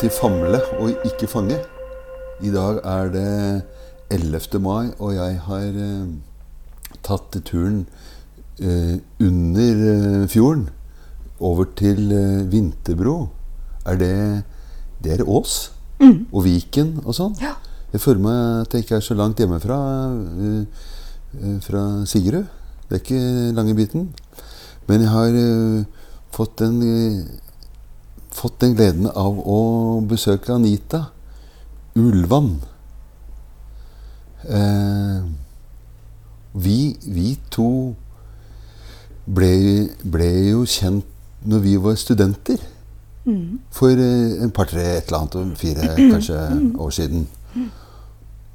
[0.00, 1.58] Til Famle og ikke fange.
[2.40, 3.62] I dag er det
[4.10, 4.60] 11.
[4.64, 6.06] mai, og jeg har eh,
[7.04, 7.82] tatt turen
[8.60, 10.70] eh, under eh, fjorden
[11.40, 13.28] over til eh, Vinterbro.
[13.84, 14.14] Er det
[15.04, 15.70] Det er Ås?
[16.32, 17.36] Og Viken og sånn?
[17.40, 17.54] Ja.
[17.92, 19.78] Jeg føler meg at jeg ikke er så langt hjemmefra
[20.16, 20.64] eh,
[21.42, 22.48] eh, fra Sigrud.
[22.88, 24.08] Det er ikke lange biten.
[24.88, 25.36] Men jeg har
[26.34, 26.80] fått en
[28.34, 29.60] fått den gleden av å
[30.06, 31.06] besøke Anita
[31.98, 32.58] Ulvan.
[34.48, 35.22] Eh,
[36.52, 37.70] vi, vi to
[39.26, 39.54] ble,
[40.02, 41.06] ble jo kjent
[41.46, 42.60] når vi var studenter.
[43.74, 46.38] For eh, en par-tre, et eller annet, fire kanskje
[46.80, 47.26] år siden.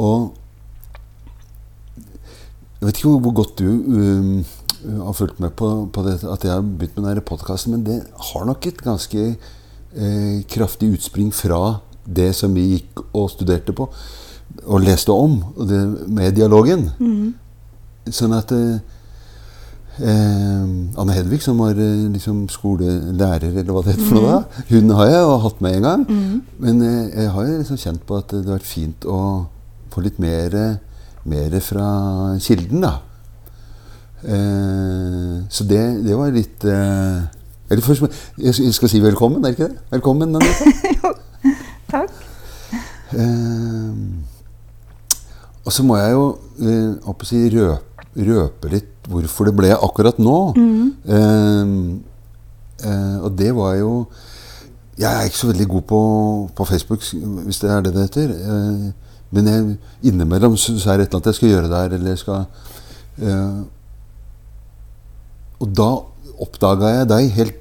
[0.02, 0.34] Og
[2.80, 4.46] jeg vet ikke hvor, hvor godt du um,
[5.06, 8.02] har fulgt med på, på det, at jeg har begynt med denne podkasten, men det
[8.32, 9.24] har nok et ganske
[9.96, 13.90] eh, kraftig utspring fra det som vi gikk og studerte på
[14.66, 16.86] og leste om, og det, med dialogen.
[18.14, 18.78] Sånn at eh,
[20.00, 20.62] eh,
[21.02, 24.94] Anne Hedvig, som var eh, liksom skolelærer, eller hva det heter for noe da, hun
[25.00, 26.06] har jeg jo hatt med en gang.
[26.62, 29.20] Men eh, jeg har liksom kjent på at det har vært fint å
[29.92, 30.56] få litt mer,
[31.26, 31.90] mer fra
[32.44, 32.94] kilden, da.
[34.26, 36.64] Eh, så det, det var litt
[37.70, 38.04] eller først,
[38.38, 39.78] jeg skal si velkommen, er det ikke det?
[39.92, 41.12] Velkommen, Anita.
[41.94, 42.12] Takk.
[43.16, 43.94] Eh,
[45.66, 46.26] og så må jeg jo
[46.62, 50.38] eh, si, røpe, røpe litt hvorfor det ble akkurat nå.
[50.58, 51.74] Eh,
[52.86, 53.92] eh, og det var jo
[54.96, 56.02] Jeg er ikke så veldig god på,
[56.56, 57.02] på Facebook,
[57.46, 58.30] hvis det er det det heter.
[58.32, 58.92] Eh,
[59.36, 62.14] men jeg, innimellom så, så er det et eller annet jeg skal gjøre der, eller
[62.14, 62.46] jeg skal
[63.20, 63.58] eh,
[65.60, 65.90] Og da
[66.42, 67.60] oppdaga jeg deg helt,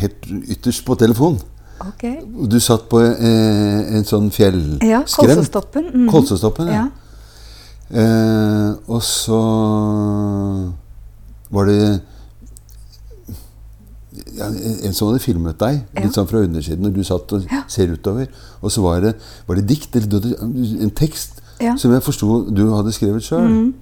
[0.00, 1.38] helt ytterst på telefon.
[1.84, 2.20] Okay.
[2.48, 4.88] Du satt på eh, en sånn fjellskrem.
[4.88, 5.88] Ja, Kolsestoppen.
[5.92, 6.06] Mm.
[6.12, 6.84] Kolsestoppen, ja.
[6.84, 6.90] Ja.
[7.94, 9.40] Eh, og så
[11.54, 11.78] var det
[14.34, 16.02] ja, en som hadde filmet deg, Ja.
[16.02, 18.28] litt sånn fra undersiden, og du satt og ser utover.
[18.62, 19.14] Og så var det,
[19.46, 21.76] var det dikt, eller en tekst, Ja.
[21.76, 23.72] som jeg forsto du hadde skrevet sjøl.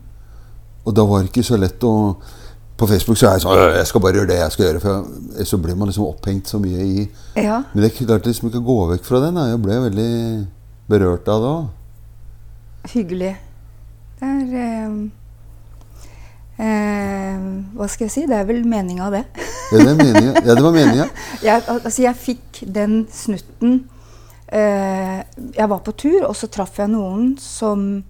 [0.84, 2.16] Og da var det ikke så lett å
[2.76, 4.80] På Facebook så er jeg sånn «Øh, Jeg skal bare gjøre det jeg skal gjøre.
[4.82, 7.04] For så blir man liksom opphengt så mye i
[7.38, 7.62] ja.
[7.72, 9.38] Men det klarte liksom ikke å gå vekk fra den.
[9.52, 10.10] Jeg ble veldig
[10.90, 11.66] berørt av det òg.
[12.92, 13.32] Hyggelig.
[14.18, 14.96] Det er eh,
[16.66, 17.44] eh,
[17.78, 18.24] Hva skal jeg si?
[18.30, 19.24] Det er vel meninga, det.
[19.72, 20.32] Ja, det er meningen.
[20.42, 21.08] Ja, det var meninga.
[21.42, 23.72] Jeg, altså, jeg fikk den snutten
[24.52, 25.22] eh,
[25.56, 28.02] Jeg var på tur, og så traff jeg noen som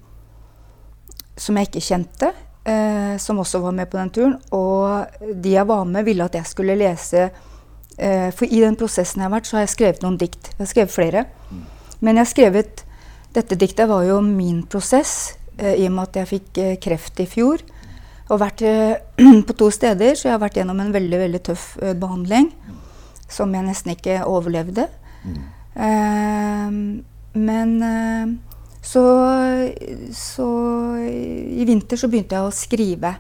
[1.41, 2.29] som jeg ikke kjente,
[2.65, 4.37] eh, som også var med på den turen.
[4.55, 7.29] Og de jeg var med, ville at jeg skulle lese
[7.99, 10.53] eh, For i den prosessen jeg har vært, så har jeg skrevet noen dikt.
[10.55, 11.27] Jeg har skrevet flere.
[12.01, 12.89] Men jeg har skrevet
[13.33, 17.23] Dette diktet var jo min prosess, eh, i og med at jeg fikk eh, kreft
[17.23, 17.63] i fjor.
[18.29, 19.01] Og vært eh,
[19.49, 22.51] på to steder, så jeg har vært gjennom en veldig veldig tøff eh, behandling.
[23.33, 24.85] Som jeg nesten ikke overlevde.
[25.25, 26.69] Eh,
[27.33, 27.71] men
[28.83, 29.03] så,
[30.13, 30.47] så
[30.99, 33.13] i vinter så begynte jeg å skrive.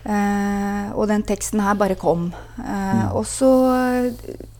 [0.00, 2.30] Eh, og den teksten her bare kom.
[2.58, 3.50] Eh, Og så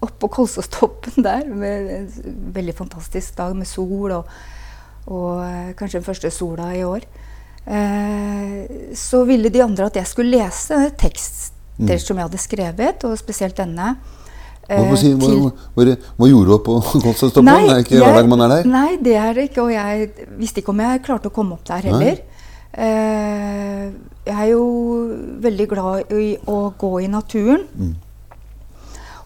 [0.04, 2.10] oppå Kolsåstoppen der, med en
[2.54, 4.28] veldig fantastisk dag med sol, og,
[5.08, 7.08] og eh, kanskje den første sola i år,
[7.64, 13.16] eh, så ville de andre at jeg skulle lese tekster som jeg hadde skrevet, og
[13.16, 13.94] spesielt denne.
[14.70, 15.40] Hva, eh, si, til-
[15.74, 17.50] hva, hva gjorde du på Kolstadstoppen?
[17.50, 18.68] Det er ikke hver dag man er der?
[18.70, 19.64] Nei, det er det ikke.
[19.66, 22.20] Og jeg visste ikke om jeg klarte å komme opp der heller.
[22.70, 23.90] Eh,
[24.28, 24.62] jeg er jo
[25.42, 27.66] veldig glad i å gå i naturen.
[27.74, 27.96] Mm.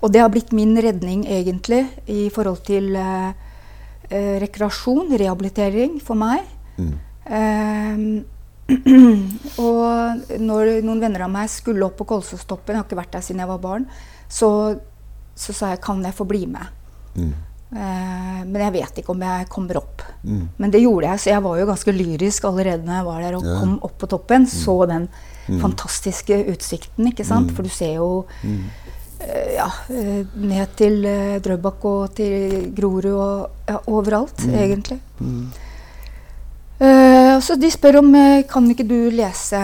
[0.04, 3.32] Og det har blitt min redning, egentlig, i forhold til eh,
[4.10, 6.48] eh, rekreasjon, rehabilitering for meg.
[6.76, 6.94] Mm.
[7.24, 8.24] Eh,
[9.64, 13.24] og når noen venner av meg skulle opp på Kolsåstoppen, jeg har ikke vært der
[13.24, 13.88] siden jeg var barn,
[14.28, 14.50] så,
[15.34, 16.66] så sa jeg kan jeg få bli med.
[17.16, 17.32] Mm.
[17.74, 20.02] Eh, men jeg vet ikke om jeg kommer opp.
[20.22, 20.48] Mm.
[20.62, 23.36] Men det gjorde jeg, så jeg var jo ganske lyrisk allerede når jeg var der
[23.38, 23.58] og Ja.
[23.60, 24.46] kom opp på toppen.
[24.46, 25.08] Så den
[25.60, 27.50] fantastiske utsikten, ikke sant.
[27.52, 33.50] For du ser jo eh, ja, eh, ned til eh, Drøbak og til Grorud og
[33.68, 35.00] ja, overalt, egentlig.
[36.80, 39.60] Eh, så de spør om eh, kan ikke du lese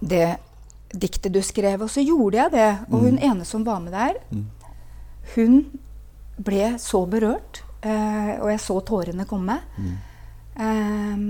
[0.00, 0.36] det
[0.92, 2.70] diktet du skrev, og så gjorde jeg det.
[2.90, 4.18] Og hun ene som var med der,
[5.34, 5.64] hun
[6.40, 9.58] ble så berørt, eh, og jeg så tårene komme.
[10.56, 11.26] Eh,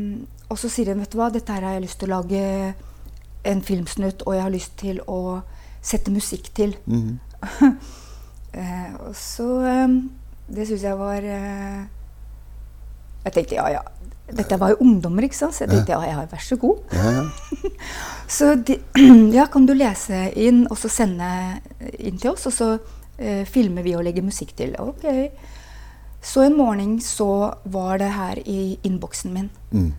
[0.51, 2.45] og så sier hun, vet du hva, dette her har jeg lyst til å lage
[3.51, 5.21] en filmsnutt, og jeg har lyst til å
[5.81, 6.77] sette musikk til.
[6.87, 7.19] Mm.
[8.51, 9.93] Eh, og så eh,
[10.51, 11.85] Det syns jeg var eh,
[13.23, 13.83] Jeg tenkte ja, ja.
[14.37, 15.57] Dette var jo ungdommer, ikke sant?
[15.57, 16.81] Så jeg tenkte ja, ja, vær så god.
[16.95, 17.71] Ja, ja.
[18.37, 18.77] Så de,
[19.37, 21.27] ja, kan du lese inn og så sende
[21.99, 22.69] inn til oss, og så
[23.19, 24.77] eh, filmer vi og legger musikk til.
[24.79, 25.03] Ok.
[26.23, 29.51] Så en morgen så var det her i innboksen min.
[29.73, 29.91] Mm.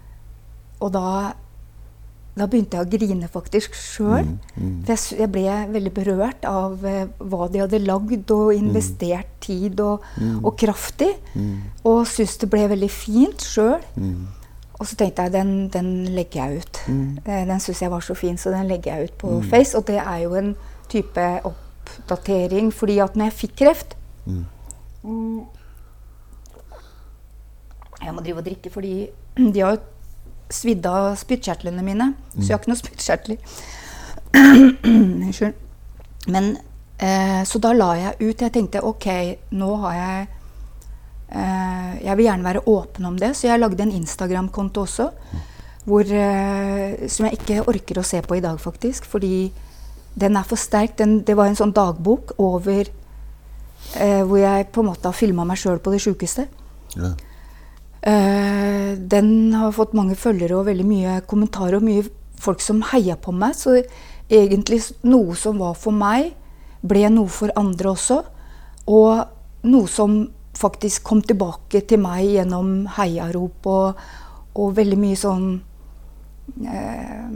[0.80, 1.34] Og da,
[2.38, 4.24] da begynte jeg å grine faktisk sjøl.
[4.24, 4.76] Mm, mm.
[4.88, 9.82] For jeg, jeg ble veldig berørt av eh, hva de hadde lagd og investert tid
[9.84, 10.06] og,
[10.40, 11.10] og kraft i.
[11.36, 11.58] Mm.
[11.92, 13.84] Og syntes det ble veldig fint sjøl.
[14.00, 14.30] Mm.
[14.80, 16.80] Og så tenkte jeg den, den legger jeg ut.
[16.88, 17.18] Mm.
[17.26, 19.76] Eh, Den syns jeg var så fin, så den legger jeg ut på Face.
[19.78, 20.56] Og det er jo en
[20.90, 24.46] type oppdatering, fordi at når jeg fikk kreft Mm.
[25.04, 25.40] Mm.
[28.06, 29.08] Jeg må drive og drikke, fordi
[29.54, 29.80] de har jo
[30.56, 32.12] svidd av spyttkjertlene mine.
[32.36, 33.56] Så jeg har ikke noe spyttkjertler.
[34.92, 35.54] Unnskyld.
[36.32, 36.52] Men
[36.98, 38.42] eh, Så da la jeg ut.
[38.42, 39.08] Jeg tenkte ok,
[39.58, 40.28] nå har jeg
[41.30, 45.10] eh, Jeg vil gjerne være åpen om det, så jeg lagde en Instagram-konto også.
[45.86, 49.08] Hvor, eh, som jeg ikke orker å se på i dag, faktisk.
[49.10, 49.52] Fordi
[50.14, 50.98] den er for sterk.
[51.00, 55.46] Den, det var en sånn dagbok over eh, hvor jeg på en måte har filma
[55.48, 56.48] meg sjøl på det sjukeste.
[56.96, 57.16] Ja.
[58.02, 62.06] Eh, den har fått mange følgere og veldig mye kommentarer og mye
[62.42, 63.56] folk som heia på meg.
[63.58, 63.78] Så
[64.32, 66.34] egentlig noe som var for meg,
[66.82, 68.22] ble noe for andre også.
[68.90, 70.24] Og noe som
[70.58, 74.02] faktisk kom tilbake til meg gjennom heiarop og,
[74.58, 75.46] og veldig mye sånn
[76.66, 77.30] eh,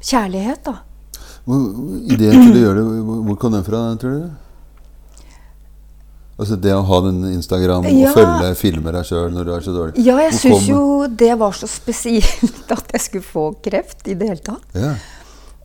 [0.00, 0.78] kjærlighet, da.
[1.42, 1.58] Hvor,
[2.06, 4.51] ideen til å gjøre det, hvor, kom den fra, tror du?
[6.40, 8.12] Altså det å ha den Instagram og Ja.
[8.16, 10.04] følge filmer deg sjøl når du er så dårlig.
[10.04, 14.30] Ja, jeg syns jo det var så spesielt at jeg skulle få kreft i det
[14.32, 14.64] hele tatt.
[14.74, 14.94] Ja.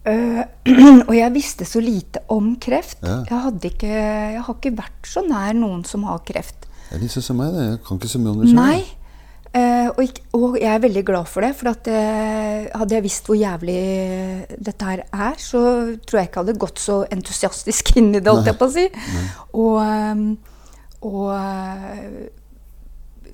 [0.07, 0.43] Uh,
[1.09, 2.99] og jeg visste så lite om kreft.
[3.03, 3.23] Ja.
[3.27, 6.67] Jeg, ikke, jeg har ikke vært så nær noen som har kreft.
[6.87, 7.65] Det er litt sånn som meg, det.
[7.73, 8.61] Jeg kan ikke så mye om det sjøl.
[8.61, 8.79] Nei.
[9.57, 11.53] Uh, og, ikke, og jeg er veldig glad for det.
[11.57, 13.79] For at, eh, hadde jeg visst hvor jævlig
[14.59, 15.61] dette her er, så
[16.03, 18.75] tror jeg ikke jeg hadde gått så entusiastisk inn i det, holdt jeg på å
[18.75, 18.85] si.
[19.55, 20.27] Og, ehm,
[21.05, 22.27] og eh,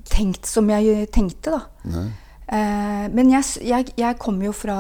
[0.10, 2.04] tenkt som jeg tenkte, da.
[2.54, 4.78] Eh, men jeg, jeg, jeg kommer jo fra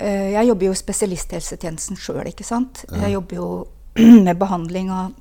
[0.00, 2.86] eh, Jeg jobber jo i spesialisthelsetjenesten sjøl, ikke sant.
[2.88, 3.48] Jeg jobber jo
[4.26, 5.12] med behandling av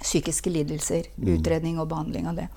[0.00, 1.08] psykiske lidelser.
[1.16, 2.50] Utredning og behandling av det.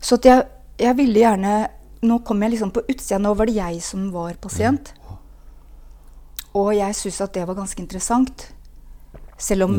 [0.00, 0.48] Så at jeg,
[0.80, 1.58] jeg ville gjerne
[2.00, 3.18] Nå kom jeg liksom på utsida.
[3.20, 4.94] Nå var det jeg som var pasient.
[6.56, 8.46] Og jeg syns at det var ganske interessant.
[9.36, 9.74] Selv om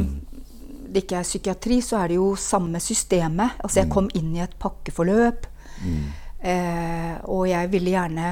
[0.91, 3.57] det ikke er psykiatri, så er det jo samme systemet.
[3.63, 5.47] Altså jeg kom inn i et pakkeforløp.
[6.41, 8.29] Eh, og jeg ville gjerne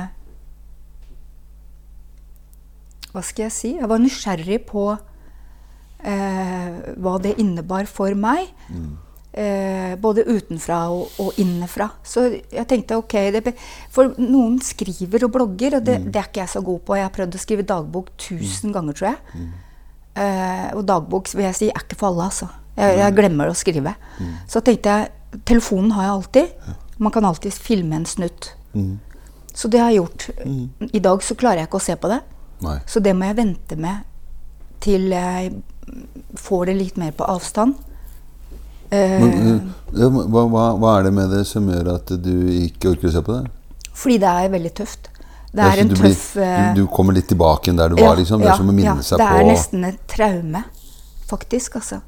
[3.10, 3.70] Hva skal jeg si?
[3.78, 8.52] Jeg var nysgjerrig på eh, hva det innebar for meg.
[9.30, 11.90] Eh, både utenfra og, og innenfra.
[12.06, 13.56] Så jeg tenkte ok det,
[13.94, 16.98] For noen skriver og blogger, og det, det er ikke jeg så god på.
[17.00, 19.42] Jeg har prøvd å skrive dagbok tusen ganger, tror jeg.
[20.20, 22.50] Eh, og dagbok vil jeg si er ikke for alle, altså.
[22.80, 23.94] Jeg, jeg glemmer å skrive.
[24.48, 26.76] Så tenkte jeg telefonen har jeg alltid.
[27.00, 28.54] Man kan alltid filme en snutt.
[29.54, 30.30] Så det har jeg gjort.
[30.96, 32.22] I dag så klarer jeg ikke å se på det.
[32.64, 32.78] Nei.
[32.88, 34.06] Så det må jeg vente med
[34.84, 35.54] til jeg
[36.40, 37.76] får det litt mer på avstand.
[38.92, 42.34] Eh, Men, eh, ja, hva, hva, hva er det med det som gjør at du
[42.54, 43.48] ikke orker å se på det?
[44.00, 45.09] fordi det er veldig tøft.
[45.52, 48.16] Det Ja, er en du, tøff eh, du, du kommer litt tilbake der du var,
[48.20, 48.42] liksom?
[48.44, 50.64] Det er som å minne ja, seg det er nesten et traume,
[51.30, 51.76] faktisk.
[51.80, 52.02] altså.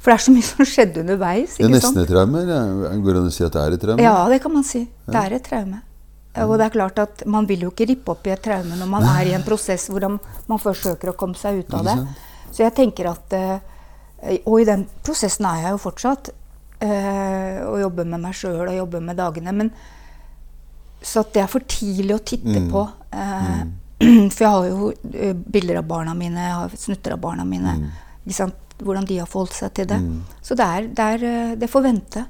[0.00, 1.54] For det er så mye som skjedde underveis.
[1.60, 2.42] Det er nesten et traume?
[2.48, 4.02] Går det an å si at det er et traume?
[4.02, 4.82] Ja, det kan man si.
[5.06, 5.82] Det er et traume.
[6.40, 8.88] Og det er klart at man vil jo ikke rippe opp i et traume når
[8.90, 11.96] man er i en prosess hvor man forsøker å komme seg ut av det.
[12.54, 16.30] Så jeg tenker at eh, Og i den prosessen er jeg jo fortsatt.
[16.80, 19.52] eh, og jobber med meg sjøl og jobber med dagene.
[19.52, 19.70] Men
[21.02, 22.86] så det er for tidlig å titte på.
[23.12, 23.62] eh,
[24.32, 27.74] For jeg har jo eh, bilder av barna mine, jeg har snutter av barna mine.
[28.32, 28.56] Sant?
[28.80, 29.98] Hvordan de har forholdt seg til det.
[30.40, 32.24] Så det, er, det, er, eh, det får vente.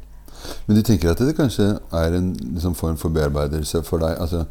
[0.67, 4.17] Men du tenker at det kanskje er en liksom, form for bearbeidelse for deg?
[4.19, 4.47] Altså,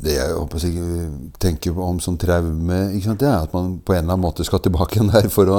[0.00, 1.08] det jeg håper jeg
[1.42, 3.20] tenker om som traume, ikke sant?
[3.20, 5.58] det er at man på en eller annen måte skal tilbake igjen der for å,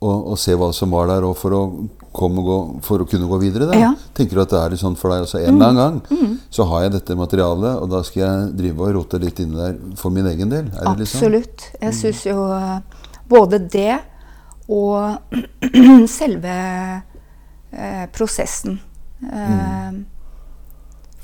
[0.00, 1.62] å, å se hva som var der, og for å,
[2.24, 2.56] og gå,
[2.86, 3.68] for å kunne gå videre.
[3.70, 3.78] Da.
[3.78, 3.90] Ja.
[4.16, 5.40] Tenker du at det er litt sånn for deg også?
[5.42, 8.94] En eller annen gang så har jeg dette materialet, og da skal jeg drive og
[8.96, 10.70] rote litt inni der for min egen del?
[10.72, 11.26] Er det sånn?
[11.26, 11.66] Absolutt.
[11.82, 12.78] Jeg syns jo eh,
[13.28, 13.98] både det
[14.72, 15.36] og
[16.18, 16.56] selve
[17.72, 18.80] eh, prosessen.
[19.26, 20.00] Eh,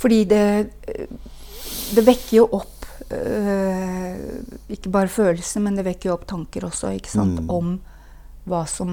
[0.03, 0.45] Fordi det,
[1.95, 4.19] det vekker jo opp eh,
[4.73, 7.43] ikke bare følelser, men det vekker jo opp tanker også ikke sant?
[7.49, 7.92] om hva
[8.67, 8.89] som,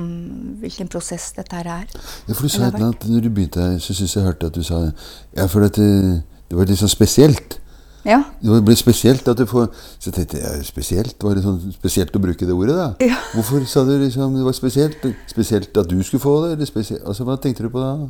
[0.62, 1.88] hvilken prosess dette her er.
[2.28, 4.56] Ja, for du sa Eller annet når du begynte her, så syns jeg hørte at
[4.56, 4.92] du sa
[5.36, 7.60] Ja, for at det, det var litt sånn spesielt.
[8.06, 8.22] Ja.
[8.40, 9.66] Det ble spesielt at du får
[10.00, 11.16] Så tenkte jeg ja, spesielt?
[11.24, 12.88] Var det sånn spesielt å bruke det ordet, da?
[13.04, 13.18] Ja.
[13.34, 15.04] Hvorfor sa du liksom det var spesielt?
[15.28, 16.54] Spesielt at du skulle få det?
[16.56, 18.10] Eller spesielt, altså, Hva tenkte du på da?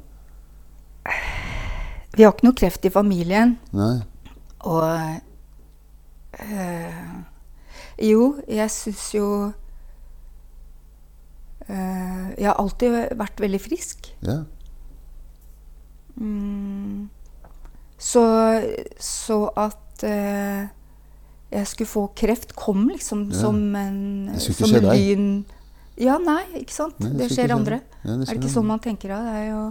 [2.16, 3.58] Vi har ikke noe kreft i familien.
[3.74, 3.96] Nei?
[4.68, 4.84] Og
[6.44, 7.18] øh,
[8.04, 9.26] Jo, jeg syns jo
[11.70, 14.10] Jeg har alltid vært veldig frisk.
[14.26, 14.40] Ja?
[16.20, 17.10] Mm,
[18.00, 18.24] så,
[19.00, 20.68] så at øh,
[21.52, 23.40] jeg skulle få kreft, kom liksom Ja.
[23.40, 24.82] som en Det skulle ikke som skje
[25.14, 25.56] en deg.
[26.00, 27.00] Ja, nei, ikke sant?
[27.04, 27.82] Nei, det det skjer andre.
[28.04, 29.24] Ja, det er det ikke sånn man tenker av?
[29.28, 29.64] Det er jo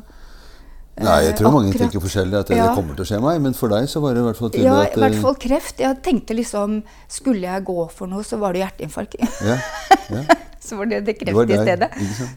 [0.99, 2.39] Nei, jeg eh, tror mange akkurat- tenker forskjellig.
[2.41, 2.75] At det, Ja.
[2.75, 3.41] kommer til å skje meg.
[3.41, 5.21] Men for deg så var det i hvert fall tydelig Ja, at i hvert eh,
[5.23, 5.79] fall kreft.
[5.79, 9.15] Jeg tenkte liksom Skulle jeg gå for noe, så var det hjerteinfarkt.
[9.47, 9.59] Ja,
[10.11, 10.25] ja.
[10.61, 11.91] så var det det Det kreft i stedet.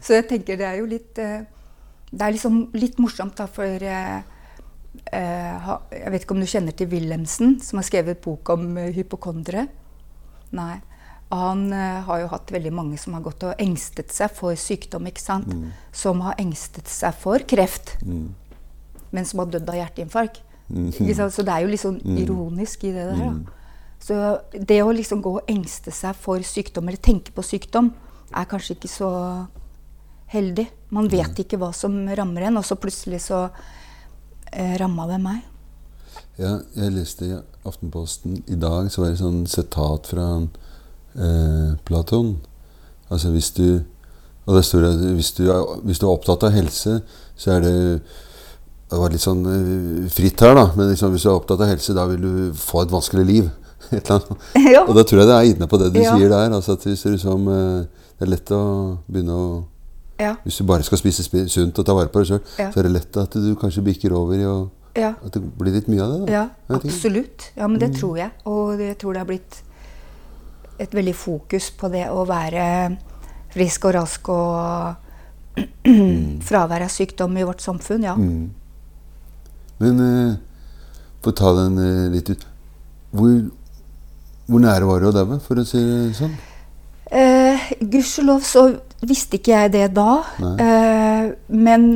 [0.04, 1.42] Så jeg tenker det er jo litt eh,
[2.12, 4.22] Det er liksom litt morsomt, da, for eh,
[5.12, 9.66] eh, Jeg vet ikke om du kjenner til Wilhelmsen, som har skrevet bok om hypokondere?
[10.52, 10.80] Nei.
[11.32, 15.22] Han har jo hatt veldig mange som har gått og engstet seg for sykdom, ikke
[15.22, 15.48] sant?
[15.96, 18.34] Som har engstet seg for kreft, Mm.
[19.12, 20.42] men som har dødd av hjerteinfarkt.
[20.68, 20.90] Mm.
[20.92, 23.16] Så det er jo litt sånn ironisk i det der.
[23.16, 23.32] Da.
[24.02, 24.14] Så
[24.52, 27.92] det å liksom gå og engste seg for sykdom, eller tenke på sykdom,
[28.34, 29.10] er kanskje ikke så
[30.32, 30.66] heldig.
[30.96, 33.44] Man vet ikke hva som rammer en, og så plutselig så
[34.52, 35.42] eh, ramma det meg.
[36.40, 37.36] Ja, jeg leste i
[37.68, 42.36] Aftenposten i dag, så var det sånn sitat fra eh, Platon.
[43.12, 43.82] Altså hvis du
[44.48, 46.96] Og det står at hvis du, er, hvis du er opptatt av helse,
[47.38, 47.74] så er det
[48.90, 50.64] Det var litt sånn eh, fritt her, da.
[50.76, 53.50] Men liksom, hvis du er opptatt av helse, da vil du få et vanskelig liv.
[53.92, 54.48] Et eller annet.
[54.74, 54.82] Ja.
[54.88, 56.16] Og da tror jeg det er inne på det du Ja.
[56.16, 56.50] sier der.
[56.56, 58.62] Altså at hvis du liksom, eh, det er lett å
[59.10, 59.64] begynne å
[60.20, 60.36] Ja.
[60.44, 62.70] Hvis du bare skal spise sunt og ta vare på deg sjøl, Ja.
[62.70, 65.14] så er det lett at du kanskje bikker over i å Ja.
[65.24, 66.26] At det blir litt mye av det.
[66.26, 66.32] da.
[66.32, 67.50] Ja, absolutt.
[67.56, 68.30] Ja, men det tror jeg.
[68.46, 69.62] Og jeg tror det har blitt
[70.78, 72.98] et veldig fokus på det å være
[73.50, 74.96] frisk og rask og
[76.48, 78.02] fravær av sykdom i vårt samfunn.
[78.04, 78.14] Ja.
[78.14, 78.50] Mm.
[79.82, 80.36] Men eh,
[81.22, 82.46] for å ta den eh, litt ut
[83.12, 83.50] Hvor,
[84.48, 86.32] hvor nære var du å daue, for å si det sånn?
[87.12, 88.66] Eh, Gudskjelov så
[89.02, 90.22] visste ikke jeg det da.
[90.40, 91.88] Eh, men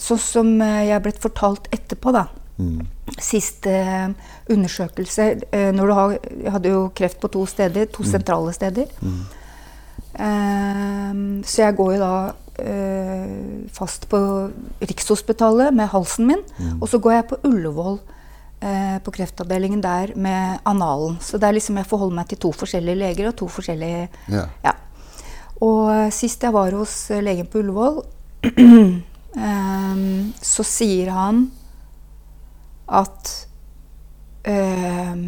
[0.00, 2.26] sånn som eh, jeg er blitt fortalt etterpå, da.
[2.60, 2.84] Mm.
[3.16, 8.04] Siste eh, undersøkelse eh, når du har, Jeg hadde jo kreft på to steder, to
[8.04, 8.90] sentrale steder.
[10.14, 11.12] Eh,
[11.46, 12.14] så jeg går jo da
[12.60, 14.20] eh, fast på
[14.84, 16.44] Rikshospitalet med halsen min.
[16.80, 17.98] Og så går jeg på Ullevål
[18.60, 21.16] eh, på kreftavdelingen der med analen.
[21.24, 24.46] Så det er liksom jeg forholder meg til to forskjellige leger og to forskjellige Ja.
[24.64, 24.76] ja.
[25.60, 28.00] Og eh, sist jeg var hos eh, legen på Ullevål,
[29.36, 31.44] ehm, så sier han
[32.90, 33.34] at
[34.48, 35.26] ehm,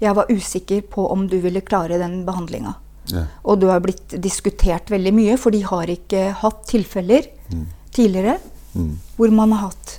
[0.00, 2.74] jeg var usikker på om du ville klare den behandlinga.
[3.10, 3.24] Ja.
[3.44, 7.26] Og du har blitt diskutert veldig mye, for de har ikke hatt tilfeller
[7.94, 8.38] tidligere
[8.70, 8.92] Mm.
[9.16, 9.96] hvor man har hatt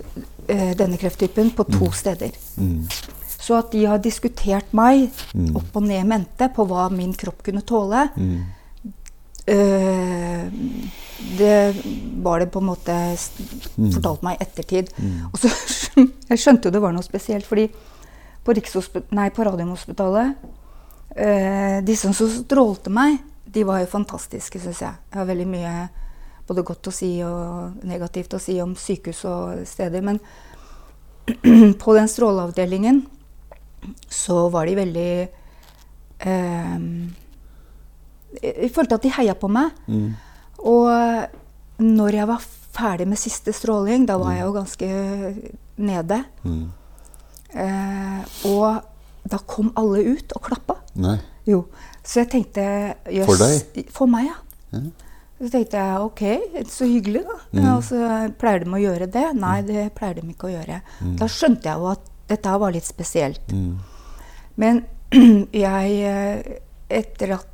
[0.48, 2.32] eh, denne krefttypen på to steder.
[2.56, 2.86] Mm.
[3.28, 5.58] Så at de har diskutert meg Mm.
[5.60, 8.06] opp og ned mente på hva min kropp kunne tåle,
[9.48, 9.56] Mm.
[9.56, 10.92] Eh,
[11.38, 11.76] det
[12.22, 12.96] var det på en måte
[13.76, 14.92] fortalt meg i ettertid.
[15.32, 15.52] Og så
[16.32, 17.68] Jeg skjønte jo det var noe spesielt, fordi
[18.46, 18.54] på,
[19.14, 20.46] nei, på Radiumhospitalet
[21.16, 24.96] eh, De som så strålte meg, de var jo fantastiske, syns jeg.
[25.12, 25.74] Jeg har veldig mye
[26.48, 30.04] både godt å si og negativt å si om sykehus og steder.
[30.04, 30.22] Men
[31.84, 33.04] på den stråleavdelingen
[34.10, 35.12] så var de veldig
[36.20, 36.80] eh,
[38.40, 39.76] Jeg følte at de heia på meg.
[39.92, 40.14] Mm.
[40.72, 44.90] Og når jeg var ferdig med siste stråling, da var jeg jo ganske
[45.82, 46.22] nede.
[46.46, 46.64] Mm.
[47.52, 50.78] Eh, og da kom alle ut og klappa.
[51.02, 51.18] Nei.
[51.48, 51.66] Jo.
[52.06, 52.64] Så jeg tenkte
[53.10, 53.88] yes, For deg?
[53.94, 54.38] For meg, ja.
[54.72, 54.84] Ja.
[55.42, 57.38] Så tenkte jeg ok, så hyggelig, da.
[57.58, 57.68] Mm.
[57.74, 58.00] Og så
[58.42, 59.26] pleier de å gjøre det?
[59.42, 60.82] Nei, det pleier de ikke å gjøre.
[61.18, 63.50] Da skjønte jeg jo at dette var litt spesielt.
[63.50, 63.72] Mm.
[64.62, 64.84] Men
[65.66, 66.60] jeg eh,
[66.92, 67.51] Etter at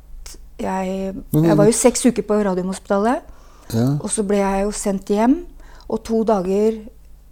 [0.58, 3.22] jeg Jeg var jo seks uker på Radiumhospitalet.
[3.74, 3.86] Ja.
[4.00, 5.44] Og så ble jeg jo sendt hjem.
[5.88, 6.78] Og to dager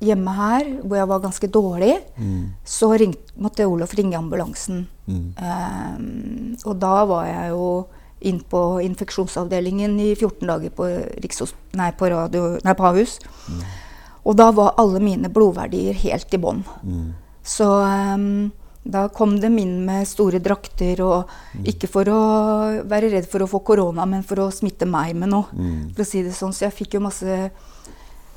[0.01, 2.53] hjemme her, hvor jeg var ganske dårlig, Mm.
[2.65, 4.87] så ringt, måtte Olof ringe ambulansen.
[5.07, 5.35] Mm.
[5.39, 7.87] Um, og da var jeg jo
[8.21, 10.85] inn på infeksjonsavdelingen i 14 dager på,
[11.23, 13.19] Rikshos nei, på, radio, nei, på Ahus.
[14.25, 16.65] Og da var alle mine blodverdier helt i bånn.
[16.83, 17.15] Mm.
[17.47, 18.53] Så ehm,
[18.87, 22.21] Da kom de inn med store drakter, og ikke for å
[22.87, 25.51] være redd for å få korona, men for å smitte meg med noe.
[25.53, 25.81] Mm.
[25.97, 26.55] For å si det sånn.
[26.55, 27.51] Så jeg fikk jo masse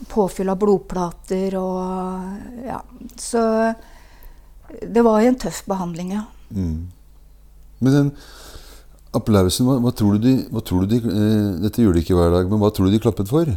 [0.09, 2.81] påfyll av blodplater og Ja.
[3.19, 3.41] Så
[4.69, 6.23] det var en tøff behandling, ja.
[6.53, 6.89] Mm.
[7.79, 8.11] Men den
[9.15, 12.17] applausen, hva, hva tror du de, hva tror du de eh, Dette gjør de ikke
[12.17, 13.49] hver dag, men hva tror du de klappet for?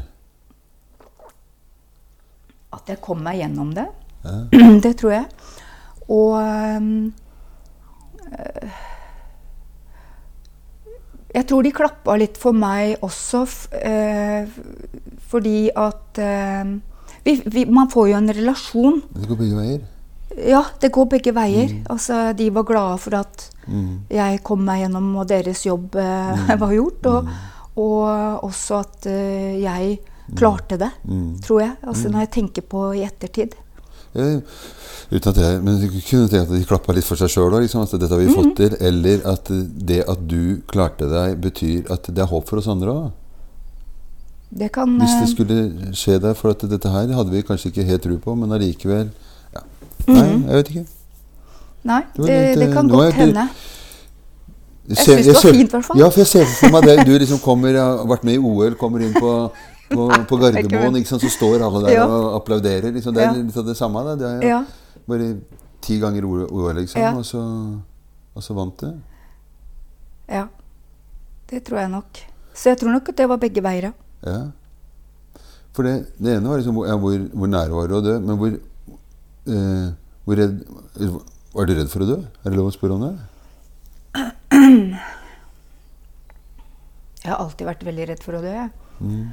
[2.72, 3.88] At jeg kom meg gjennom det.
[4.24, 4.36] Ja.
[4.84, 5.26] Det tror jeg.
[6.12, 7.10] Og øh,
[11.32, 14.50] Jeg tror de klappa litt for meg også, øh,
[15.32, 16.74] fordi at øh,
[17.24, 18.98] vi, vi, Man får jo en relasjon.
[19.16, 19.80] Det går begge veier.
[20.48, 21.72] Ja, det går begge veier.
[21.92, 24.00] Altså, de var glade for at Mm.
[24.10, 27.06] jeg kom meg gjennom, og deres jobb eh, var gjort.
[27.06, 27.28] Og,
[27.78, 29.06] og også at
[29.62, 30.00] jeg
[30.36, 31.36] klarte det, Mm.
[31.46, 31.76] tror jeg.
[31.86, 33.54] Altså når jeg tenker på i ettertid.
[34.12, 34.42] Jeg,
[35.12, 37.64] uten at jeg, men du kunne tenke at de klappa litt for seg sjøl òg.
[37.64, 38.76] Liksom, at dette har vi fått til.
[38.80, 39.50] Eller at
[39.90, 43.10] det at du klarte deg, betyr at det er håp for oss andre òg.
[44.52, 46.36] Det kan Hvis det eh, skulle skje deg.
[46.36, 49.08] For at dette her hadde vi kanskje ikke helt tro på, men allikevel
[49.54, 49.62] ja.
[50.12, 50.88] Nei, jeg vet ikke.
[51.82, 53.46] Nei, det det, litt, det eh, kan er godt hende.
[54.92, 56.00] Jeg syns det var fint, i hvert fall.
[56.00, 56.96] Ja, for jeg ser for meg det.
[57.06, 59.34] Du liksom kommer, har vært med i OL, kommer inn på,
[59.92, 61.22] på, på Gardermoen, ikke sant?
[61.24, 62.06] så står alle der Ja.
[62.08, 62.90] og applauderer.
[62.92, 63.14] Liksom.
[63.14, 64.02] Det er litt av det samme.
[64.08, 64.14] Da.
[64.16, 64.60] Det er Ja.
[65.08, 65.28] bare
[65.82, 67.40] ti ganger OL, liksom, og, så,
[68.34, 68.92] og så vant det.
[70.30, 70.46] ja.
[71.52, 72.18] Det tror jeg nok.
[72.56, 73.92] Så jeg tror nok at det var begge veier.
[74.24, 74.38] ja.
[75.72, 78.36] For det, det ene var liksom ja, hvor, hvor nære var du å dø, men
[78.36, 78.52] hvor,
[79.48, 79.86] eh,
[80.26, 80.58] hvor redd
[81.54, 82.16] Var du redd for å dø?
[82.44, 83.12] Er det lov å spørre om det?
[87.22, 88.52] Jeg har alltid vært veldig redd for å dø.
[88.52, 88.70] jeg.
[89.00, 89.28] Mm.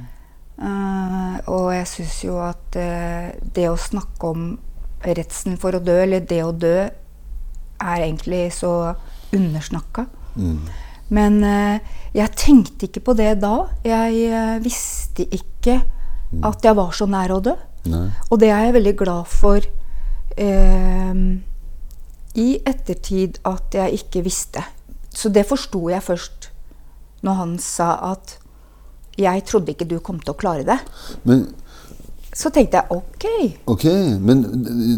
[0.60, 4.50] Eh, og jeg syns jo at eh, det å snakke om
[5.00, 6.84] redselen for å dø, eller det å dø,
[7.80, 8.92] er egentlig så
[9.32, 10.04] undersnakka.
[10.36, 10.58] Mm.
[11.16, 13.54] Men eh, jeg tenkte ikke på det da.
[13.86, 15.80] Jeg visste ikke
[16.46, 17.56] at jeg var så nær å dø.
[17.90, 18.06] Nei.
[18.28, 19.64] Og det er jeg veldig glad for
[22.40, 24.62] i ettertid at jeg ikke visste.
[25.10, 26.46] Så det forsto jeg først
[27.26, 28.36] når han sa at
[29.20, 30.78] jeg trodde ikke du kom til å klare det.
[31.24, 31.46] Men
[32.32, 33.24] Så tenkte jeg ok.
[33.66, 33.84] Ok,
[34.22, 34.42] men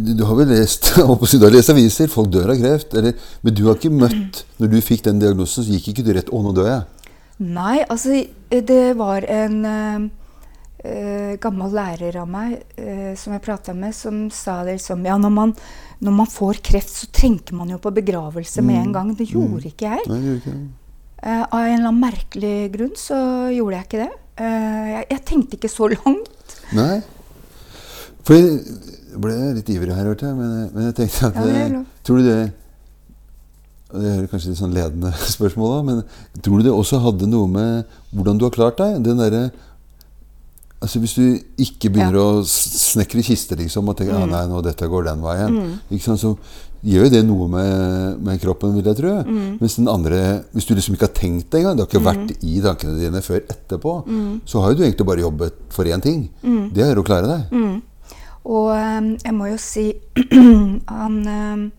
[0.05, 1.07] du- har vel lest jeg
[1.41, 2.11] du har lest aviser?
[2.13, 2.93] Folk dør av kreft.
[2.95, 6.13] Eller, men du har ikke møtt Når du fikk den diagnosen, så gikk ikke du
[6.13, 6.85] rett 'Å, nå dør jeg'.
[7.41, 9.65] Nei, altså det var en
[10.85, 15.17] eh, gammel lærer av meg eh, som jeg prata med, som sa det liksom Ja,
[15.17, 15.55] når man,
[16.01, 19.17] når man får kreft, så tenker man jo på begravelse med en gang.
[19.17, 20.07] Det gjorde ikke jeg.
[20.07, 20.82] Nei, det gjorde ikke det.
[21.23, 23.19] Eh, av en eller annen merkelig grunn så
[23.55, 24.11] gjorde jeg ikke det.
[24.41, 26.57] Uh, jeg, jeg tenkte ikke så langt.
[26.75, 26.97] Nei.
[28.27, 30.39] For jeg ble litt ivrig her, hørte jeg.
[30.39, 31.83] Men, men jeg tenkte at Ja, det.
[32.07, 32.41] Tror du det
[33.93, 37.27] og Det er kanskje litt sånn ledende spørsmål, da, men tror du det også hadde
[37.29, 39.03] noe med hvordan du har klart deg?
[39.05, 39.43] Den derre
[40.83, 41.27] Altså Hvis du
[41.63, 44.23] ikke begynner å s- snekre kister liksom, og tenker Mm.
[44.25, 45.59] ah, nei, nå dette går den veien,
[45.93, 46.33] ikke sant, så
[46.85, 49.13] gjør jo det noe med, med kroppen, vil jeg tro.
[49.27, 49.59] Mm.
[49.61, 52.33] Mens den andre Hvis du liksom ikke har tenkt det engang, det har ikke vært
[52.43, 54.41] i tankene dine før etterpå, Mm.
[54.45, 56.29] så har jo du egentlig bare jobbet for én ting.
[56.75, 57.83] Det er å klare deg.
[58.45, 59.85] Og eh, jeg må jo si
[60.91, 61.71] Han eh,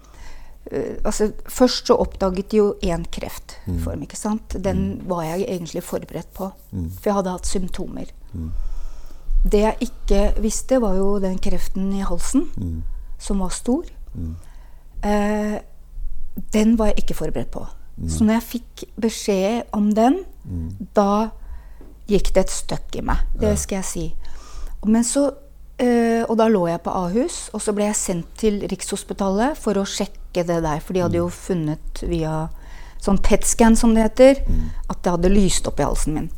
[0.72, 4.56] eh, Altså, først så oppdaget de jo én kreftform, ikke sant.
[4.64, 6.48] Den var jeg egentlig forberedt på.
[6.72, 8.08] For jeg hadde hatt symptomer.
[9.44, 12.48] Det jeg ikke visste, var jo den kreften i halsen,
[13.20, 13.84] som var stor.
[15.04, 15.60] Eh,
[16.54, 17.66] den var jeg ikke forberedt på.
[18.10, 20.24] Så når jeg fikk beskjed om den,
[20.98, 21.30] da
[22.10, 23.22] gikk det et støkk i meg.
[23.40, 24.06] Det skal jeg si.
[24.86, 25.28] Men så,
[25.80, 29.78] eh, og da lå jeg på Ahus, og så ble jeg sendt til Rikshospitalet for
[29.80, 30.82] å sjekke det der.
[30.82, 32.50] For de hadde jo funnet via
[33.04, 34.44] sånn PET-scan, som det heter,
[34.90, 36.30] at det hadde lyst opp i halsen min.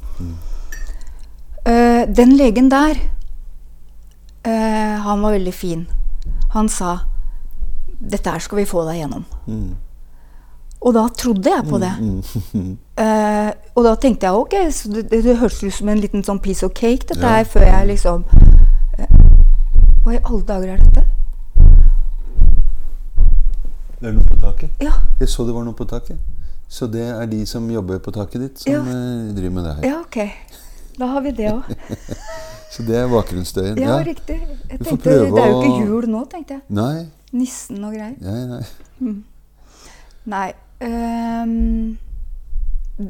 [1.65, 2.99] Eh, den legen der,
[4.43, 5.88] eh, han var veldig fin.
[6.54, 6.99] Han sa
[8.12, 9.26] dette her skal vi få deg gjennom.
[10.86, 11.91] Og da trodde jeg på det.
[13.00, 16.24] Uh, og da tenkte jeg ok, så det, det, det hørtes ut som en liten
[16.24, 17.38] sånn piece of cake, dette Ja.
[17.39, 19.06] her, før jeg liksom uh,
[20.06, 21.06] Hva i alle dager er dette?
[24.00, 24.70] Det er noe på taket.
[24.84, 26.20] Ja, Jeg så det var noe på taket.
[26.70, 28.80] Så det er de som jobber på taket ditt, som Ja.
[28.82, 29.84] eh, driver med det her.
[29.89, 30.18] ja ok.
[31.00, 31.63] Da har vi det òg.
[32.76, 33.78] Så det er bakgrunnsstøyen.
[33.80, 34.36] Ja, riktig.
[34.70, 36.62] Jeg tenkte, Det er jo ikke jul nå, tenkte jeg.
[36.70, 38.15] Nei, Nissen og greier.
[38.21, 38.63] nei,
[39.00, 39.24] Mm.
[40.26, 40.54] Nei.
[40.82, 41.98] Um,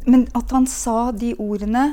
[0.07, 1.83] men at han sa de ordene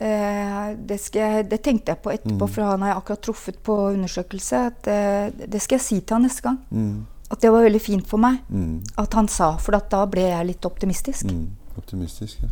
[0.00, 3.76] uh, det, jeg, det tenkte jeg på etterpå, for han har jeg akkurat truffet på
[3.92, 4.62] undersøkelse.
[4.70, 6.58] At, uh, det skal jeg si til han neste gang.
[6.70, 7.04] Mm.
[7.30, 8.82] at det var veldig fint for meg Mm.
[9.02, 11.24] at han sa, for at da ble jeg litt optimistisk.
[11.26, 11.48] Mm.
[11.76, 12.48] Optimistisk, ja.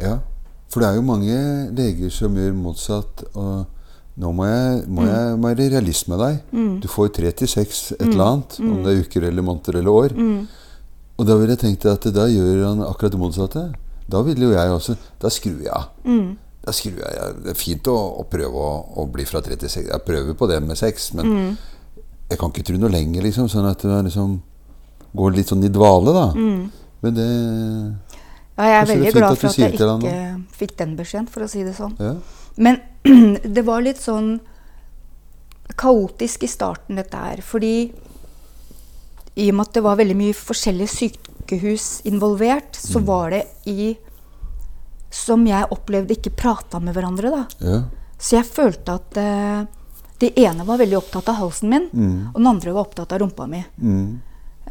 [0.00, 0.18] Ja,
[0.70, 1.34] for det er jo mange
[1.74, 3.24] leger som gjør motsatt.
[3.34, 3.66] Og
[4.18, 6.40] nå må jeg, må jeg være realist med deg.
[6.82, 9.90] Du får tre til seks et eller annet, om det er uker eller måneder eller
[9.90, 10.16] år.
[11.20, 13.64] Og da ville jeg tenkt at da gjør han akkurat det motsatte.
[14.10, 15.90] Da ville jo jeg også Da skrur jeg av.
[16.64, 17.36] Da skrur jeg av.
[17.44, 18.70] Det er fint å, å prøve å,
[19.00, 19.88] å bli fra tre til seks.
[19.92, 21.30] Jeg prøver på det med seks, men
[22.30, 23.48] jeg kan ikke tro noe lenger, liksom.
[23.50, 24.40] Sånn at det liksom
[25.16, 26.26] går litt sånn i dvale, da.
[27.00, 27.28] Men det
[28.60, 31.48] Ja, jeg er veldig glad for at sier jeg ikke fikk den beskjeden, for å
[31.48, 31.94] si det sånn.
[31.98, 32.14] Ja.
[32.56, 32.80] Men
[33.56, 34.38] det var litt sånn
[35.80, 37.42] kaotisk i starten, dette her.
[37.44, 37.74] Fordi
[39.34, 43.94] i og med at det var veldig mye forskjellige sykehus involvert, så var det i
[45.10, 47.46] Som jeg opplevde ikke prata med hverandre, da.
[47.58, 47.78] ja.
[48.20, 49.62] Så jeg følte at eh,
[50.20, 51.86] de ene var veldig opptatt av halsen min,
[52.30, 53.62] og den andre var opptatt av rumpa mi.
[53.80, 54.20] Mm.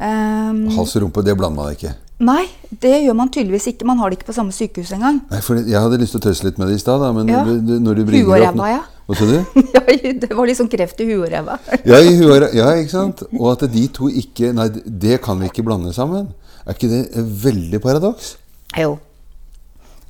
[0.00, 1.92] Um, Hals og rumpe, det blanda man ikke.
[2.20, 2.44] Nei,
[2.82, 3.86] det gjør man tydeligvis ikke.
[3.88, 5.20] Man har det ikke på samme sykehus engang.
[5.30, 7.42] Nei, for Jeg hadde lyst til å tøyse litt med det i stad, men Ja.
[7.44, 8.80] du, når du Huet og opp ræva, ja.
[9.08, 9.38] Hva sa du?
[9.74, 9.80] Ja,
[10.22, 11.58] det var liksom kreft i huet og ræva.
[11.84, 13.22] Ja, og ja, ikke sant?
[13.32, 16.28] Og at de to ikke Nei, det kan vi ikke blande sammen.
[16.66, 18.36] Er ikke det et veldig paradoks?
[18.78, 18.98] Jo.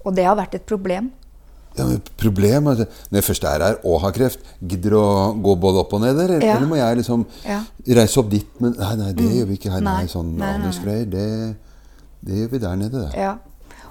[0.05, 1.11] Og det har vært et problem.
[1.79, 5.05] Ja, men problem altså, Når jeg først er her og har kreft, gidder å
[5.41, 6.19] gå både opp og ned?
[6.19, 6.57] Eller, Ja.
[6.57, 7.63] eller må jeg liksom Ja.
[7.87, 8.47] reise opp dit?
[8.61, 9.81] Men nei, nei det gjør vi ikke her.
[9.81, 10.07] Nei, Nei.
[10.07, 11.57] sånn anusgreier, det,
[12.21, 13.07] det gjør vi der nede.
[13.07, 13.15] Det.
[13.17, 13.35] Ja.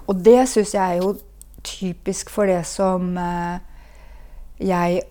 [0.07, 1.15] Og det syns jeg er jo
[1.65, 3.59] typisk for det som eh,
[4.59, 5.01] jeg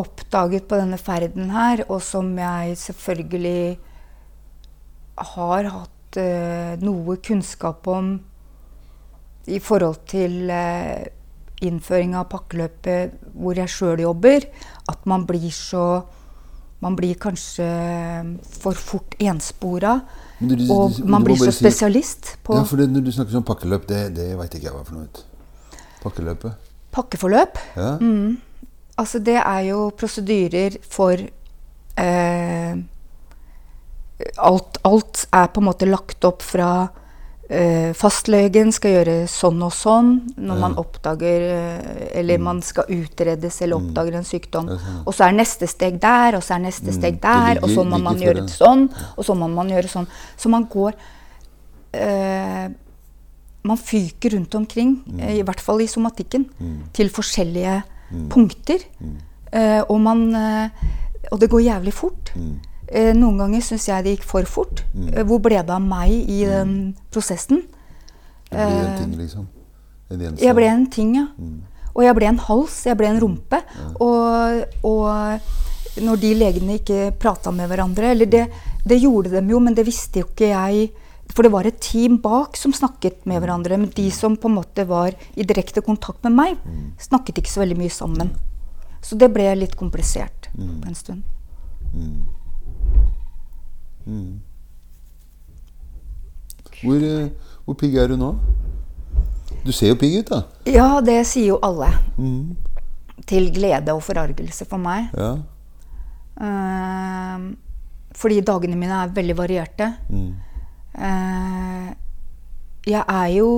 [0.00, 3.78] oppdaget på denne ferden her, og som jeg selvfølgelig
[5.34, 8.14] har hatt eh, noe kunnskap om
[9.50, 11.10] i forhold til eh,
[11.66, 14.46] innføring av pakkeløpet hvor jeg sjøl jobber,
[14.88, 16.06] at man blir så
[16.80, 17.66] Man blir kanskje
[18.40, 19.98] for fort enspora.
[20.40, 23.10] Du- du- Og du- man blir så si- spesialist på Ja, for det, når du
[23.12, 25.04] snakker om pakkeløp, det, det veit ikke jeg hva for noe.
[25.04, 25.24] ut.
[26.02, 26.54] Pakkeløpet.
[26.92, 27.58] pakkeforløp.
[27.76, 27.98] Ja.
[28.98, 31.12] Altså det er jo prosedyrer for
[31.96, 32.74] eh,
[34.38, 36.88] alt, alt er på en måte lagt opp fra
[37.98, 41.42] Fastlegen skal gjøre sånn og sånn når man oppdager
[42.14, 42.44] Eller mm.
[42.46, 44.68] man skal utredes eller oppdager en sykdom.
[44.70, 45.00] Sånn.
[45.02, 47.82] Og så er neste steg der, og så er neste steg Det der, og så
[47.82, 48.86] må man gjøre det sånn,
[49.16, 50.06] og så må man gjøre sånn.
[50.38, 50.94] Så man går
[51.98, 52.70] eh,
[53.66, 56.46] Man fyker rundt omkring, eh, i hvert fall i somatikken,
[56.96, 57.80] til forskjellige
[58.30, 58.86] punkter.
[59.52, 60.68] Eh, og man eh,
[61.30, 62.32] Og det går jævlig fort.
[62.90, 64.82] Eh, noen ganger syns jeg det gikk for fort.
[65.14, 67.62] Eh, hvor ble det av meg i den prosessen?
[68.50, 69.46] Du ble en ting, liksom.
[70.10, 70.20] En.
[70.26, 71.26] Eh, Jeg ble en ting, ja.
[71.94, 73.62] Og jeg ble en hals, jeg ble en rumpe.
[74.00, 78.44] Og, og når de legene ikke prata med hverandre Eller det,
[78.86, 80.90] det gjorde dem jo, men det visste jo ikke jeg.
[81.30, 83.78] For det var et team bak som snakket med hverandre.
[83.78, 86.56] Men de som på en måte var i direkte kontakt med meg,
[86.98, 88.30] snakket ikke så veldig mye sammen.
[89.02, 91.22] Så det ble litt komplisert på en stund.
[96.80, 97.30] Hvor, eh,
[97.64, 98.34] hvor pigg er du nå?
[99.64, 100.42] Du ser jo pigg ut, da.
[100.70, 101.90] Ja, det sier jo alle.
[102.16, 102.56] Mm.
[103.28, 105.10] Til glede og forargelse for meg.
[105.14, 105.34] Ja.
[106.40, 107.50] Uh,
[108.16, 109.90] fordi dagene mine er veldig varierte.
[110.08, 110.30] Mm.
[110.96, 111.90] Uh,
[112.88, 113.50] jeg er jo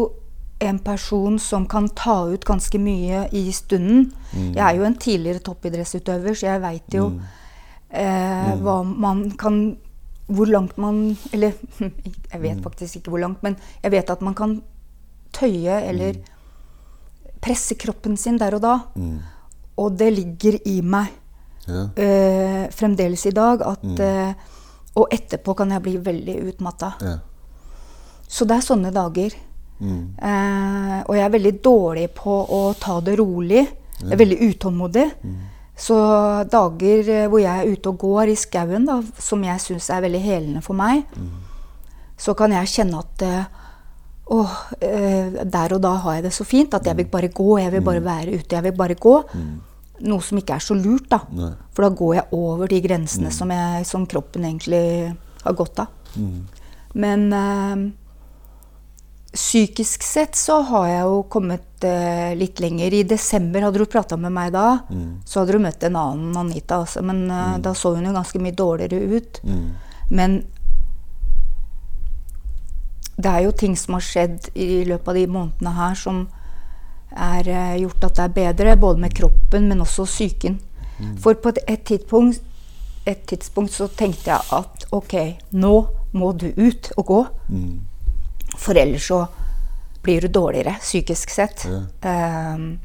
[0.62, 4.10] en person som kan ta ut ganske mye i stunden.
[4.32, 7.08] Jeg er jo en tidligere toppidrettsutøver, så jeg veit jo
[7.90, 9.58] eh, hva man kan
[10.32, 11.52] Hvor langt man Eller
[12.32, 14.60] jeg vet faktisk ikke hvor langt, men jeg vet at man kan
[15.32, 16.18] tøye eller
[17.42, 18.76] presse kroppen sin der og da.
[19.80, 21.08] Og det ligger i meg
[21.66, 21.86] ja.
[21.96, 24.34] eh, fremdeles i dag at eh,
[24.92, 26.92] Og etterpå kan jeg bli veldig utmatta.
[27.00, 27.18] ja.
[28.32, 29.34] Så det er sånne dager.
[29.82, 30.04] Mm.
[30.16, 33.64] Eh, og jeg er veldig dårlig på å ta det rolig.
[34.00, 35.04] Jeg er veldig utålmodig.
[35.78, 35.96] Så
[36.52, 40.04] dager eh, hvor jeg er ute og går i skauen, da, som jeg syns er
[40.04, 41.06] veldig helende for meg,
[42.18, 43.44] så kan jeg kjenne at eh,
[44.32, 47.58] åh, eh, der og da har jeg det så fint at jeg vil bare gå.
[47.58, 48.54] Jeg vil bare være ute.
[48.54, 49.16] Jeg vil bare gå.
[50.02, 51.20] Noe som ikke er så lurt, da.
[51.32, 51.52] Nei.
[51.74, 55.88] For da går jeg over de grensene som, jeg, som kroppen egentlig har godt av.
[56.94, 57.84] Men eh,
[59.32, 62.92] psykisk sett så har jeg jo kommet eh, litt lenger.
[62.92, 64.82] I desember, hadde du prata med meg da,
[65.24, 66.82] så hadde du møtt en annen Anita.
[66.82, 69.40] Altså, men eh, da så hun jo ganske mye dårligere ut.
[70.12, 70.42] Men
[73.16, 76.26] det er jo ting som har skjedd i løpet av de månedene her som
[77.12, 80.60] er eh, gjort at det er bedre, både med kroppen, men også psyken.
[81.18, 82.44] For på et, et tidspunkt
[83.06, 85.14] et tidspunkt så tenkte jeg at ok,
[85.58, 85.72] nå
[86.14, 87.22] må du ut og gå.
[88.56, 89.26] For ellers så
[90.02, 91.66] blir du dårligere psykisk sett.
[91.66, 92.54] Ja.
[92.54, 92.78] Um,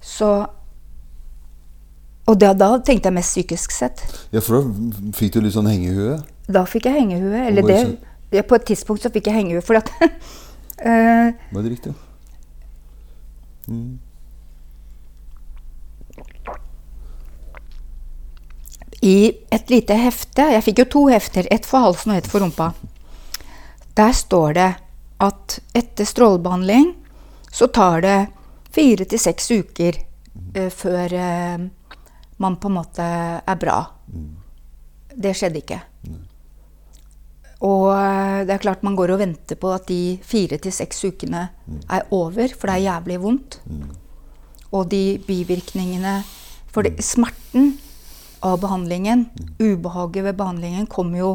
[0.00, 0.46] så
[2.26, 4.02] Og da, da tenkte jeg mest psykisk sett.
[4.30, 6.20] Ja, for da fikk du litt sånn hengehue?
[6.46, 7.40] Da fikk jeg hengehue.
[7.48, 7.78] Eller det,
[8.30, 9.62] ja, På et tidspunkt så fikk jeg hengehue.
[9.64, 9.90] fordi at
[10.86, 11.94] uh, Var det riktig?
[19.02, 22.44] I et lite hefte Jeg fikk jo to hefter, ett for halsen og ett for
[22.44, 22.72] rumpa.
[23.94, 24.70] Der står det
[25.22, 26.94] at etter strålebehandling
[27.52, 28.18] så tar det
[28.72, 29.98] fire til seks uker
[30.54, 31.64] eh, før eh,
[32.42, 33.78] man på en måte er bra.
[35.12, 35.80] Det skjedde ikke.
[37.62, 41.04] Og eh, det er klart man går og venter på at de fire til seks
[41.04, 41.44] ukene
[41.84, 43.60] er over, for det er jævlig vondt.
[44.72, 46.22] Og de bivirkningene
[46.72, 47.74] For det, smerten
[48.40, 49.26] av behandlingen,
[49.60, 51.32] ubehaget ved behandlingen, kommer jo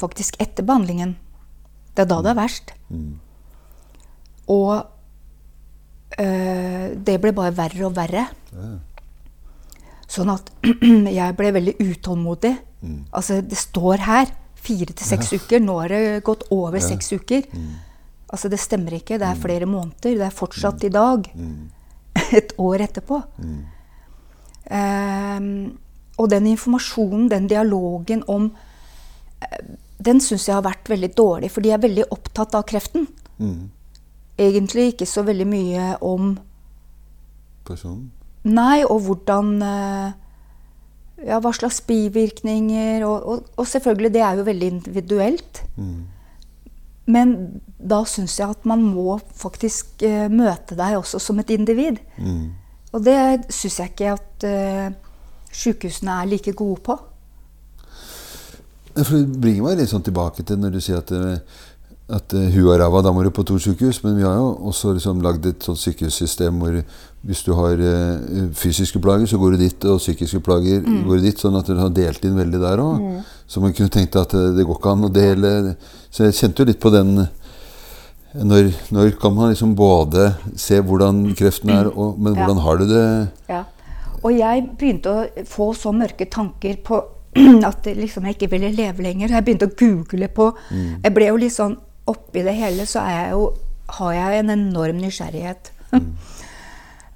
[0.00, 1.16] faktisk etter behandlingen.
[1.94, 2.72] Det er da det er verst.
[4.52, 4.72] Og
[6.20, 8.26] øh, det ble bare verre og verre.
[10.06, 10.50] Sånn at
[11.18, 12.54] jeg ble veldig utålmodig.
[13.10, 14.30] Altså, det står her
[14.66, 15.62] fire til seks uker.
[15.62, 17.48] Nå har det gått over seks uker.
[18.26, 19.18] Altså, det stemmer ikke.
[19.22, 20.18] Det er flere måneder.
[20.18, 21.26] Det er fortsatt i dag.
[22.38, 23.20] Et år etterpå.
[24.66, 25.50] Um,
[26.16, 28.48] og den informasjonen, den dialogen om
[29.44, 29.66] eh,
[29.98, 33.08] Den syns jeg har vært veldig dårlig, for de er veldig opptatt av kreften.
[34.38, 36.36] Egentlig ikke så veldig mye om
[37.66, 38.12] Personen?
[38.46, 40.12] Nei, og hvordan eh,
[41.26, 45.62] Ja, hva slags bivirkninger og, og, og selvfølgelig, det er jo veldig individuelt.
[47.06, 47.32] Men
[47.78, 52.00] da syns jeg at man må faktisk uh, møte deg også som et individ.
[52.92, 54.90] Og det syns jeg ikke at uh,
[55.54, 56.98] sykehusene er like gode på.
[58.96, 61.38] Ja, for Det bringer meg litt sånn tilbake til når du sier at, eh,
[62.16, 63.98] at eh, huet og ræva, da må du på to sykehus.
[64.04, 66.78] Men vi har jo også liksom lagd et sånt sykehussystem hvor
[67.26, 71.26] hvis du har eh, fysiske plager, så går du dit, og psykiske plager går du
[71.26, 71.38] dit.
[71.42, 73.02] Sånn at du har delt inn veldig der òg.
[73.46, 75.76] Så man kunne tenkt at det går ikke an å dele
[76.10, 77.28] Så jeg kjente jo litt på den
[78.36, 82.44] når, når kan man liksom både se hvordan kreften er, og, men Ja.
[82.44, 83.28] hvordan har du det?
[83.48, 83.62] Ja.
[84.22, 87.00] Og jeg begynte å få så mørke tanker på
[87.70, 89.30] at liksom jeg ikke ville leve lenger.
[89.30, 93.02] Og Jeg begynte å google på Jeg ble jo litt sånn Oppi det hele så
[93.02, 93.48] jeg jo,
[93.98, 95.72] har jeg en enorm nysgjerrighet.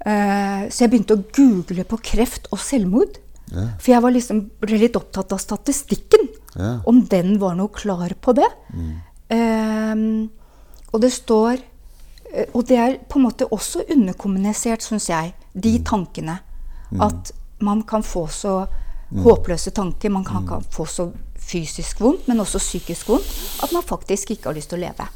[0.01, 3.19] Eh, så jeg begynte å google på kreft og selvmord.
[3.51, 3.67] Ja.
[3.77, 6.23] For jeg var liksom, ble litt opptatt av statistikken.
[6.55, 6.71] Ja.
[6.89, 8.47] Om den var noe klar på det.
[9.29, 10.01] Eh,
[10.89, 15.75] og det står eh, Og det er på en måte også underkommunisert, syns jeg, de
[15.85, 16.39] tankene.
[16.97, 17.29] At
[17.61, 18.55] man kan få så
[19.11, 20.09] håpløse tanker.
[20.09, 23.27] Man kan, kan få så fysisk vondt, men også psykisk vondt.
[23.63, 25.07] At man faktisk ikke har lyst til å leve.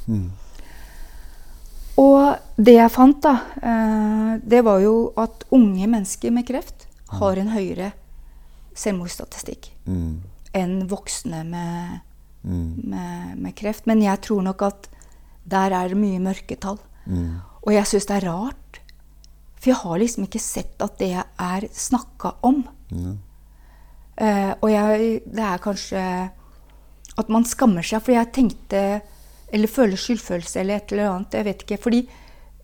[1.95, 7.37] Og det jeg fant, da, eh, det var jo at unge mennesker med kreft har
[7.39, 7.93] en høyere
[8.75, 10.21] selvmordsstatistikk Mm.
[10.53, 12.01] enn voksne med,
[12.43, 12.81] Mm.
[12.83, 13.85] med, med kreft.
[13.87, 14.89] Men jeg tror nok at
[15.47, 16.79] der er det mye mørketall.
[17.07, 17.39] Mm.
[17.65, 18.79] Og jeg syns det er rart.
[19.55, 22.67] For jeg har liksom ikke sett at det er snakka om.
[22.91, 23.13] Ja.
[24.17, 26.01] Eh, og jeg, det er kanskje
[27.17, 29.01] at man skammer seg, fordi jeg tenkte
[29.53, 31.31] Eller føler skyldfølelse eller et eller annet.
[31.37, 31.77] Jeg vet ikke.
[31.83, 31.99] Fordi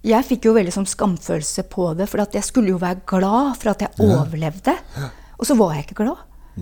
[0.03, 3.55] jeg fikk jo veldig sånn skamfølelse på det, for at jeg skulle jo være glad
[3.61, 4.73] for at jeg overlevde.
[5.39, 6.17] Og så var jeg ikke glad.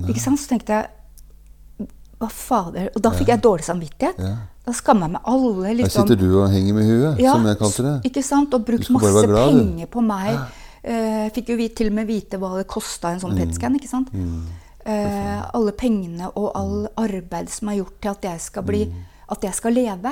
[0.09, 0.37] Ikke sant?
[0.39, 1.87] Så tenkte jeg
[2.19, 2.89] Hva fader?
[2.95, 4.19] Og da fikk jeg dårlig samvittighet.
[4.19, 4.35] Ja.
[4.67, 5.67] Da skammer jeg meg alle.
[5.69, 6.03] Her Liksom.
[6.03, 7.93] sitter du og henger med huet, Ja, som jeg kalte det.
[8.11, 8.53] Ikke sant?
[8.53, 9.91] Og brukt masse glad, penger du.
[9.93, 10.35] på meg.
[10.83, 13.23] Uh, fikk jo vi til og med vite hva det kosta en Mm.
[13.23, 13.75] sånn PET-scan.
[13.79, 14.11] ikke sant?
[14.89, 19.05] Eh, alle pengene og all arbeid som er gjort til at jeg skal bli Mm.
[19.29, 20.11] At jeg skal leve.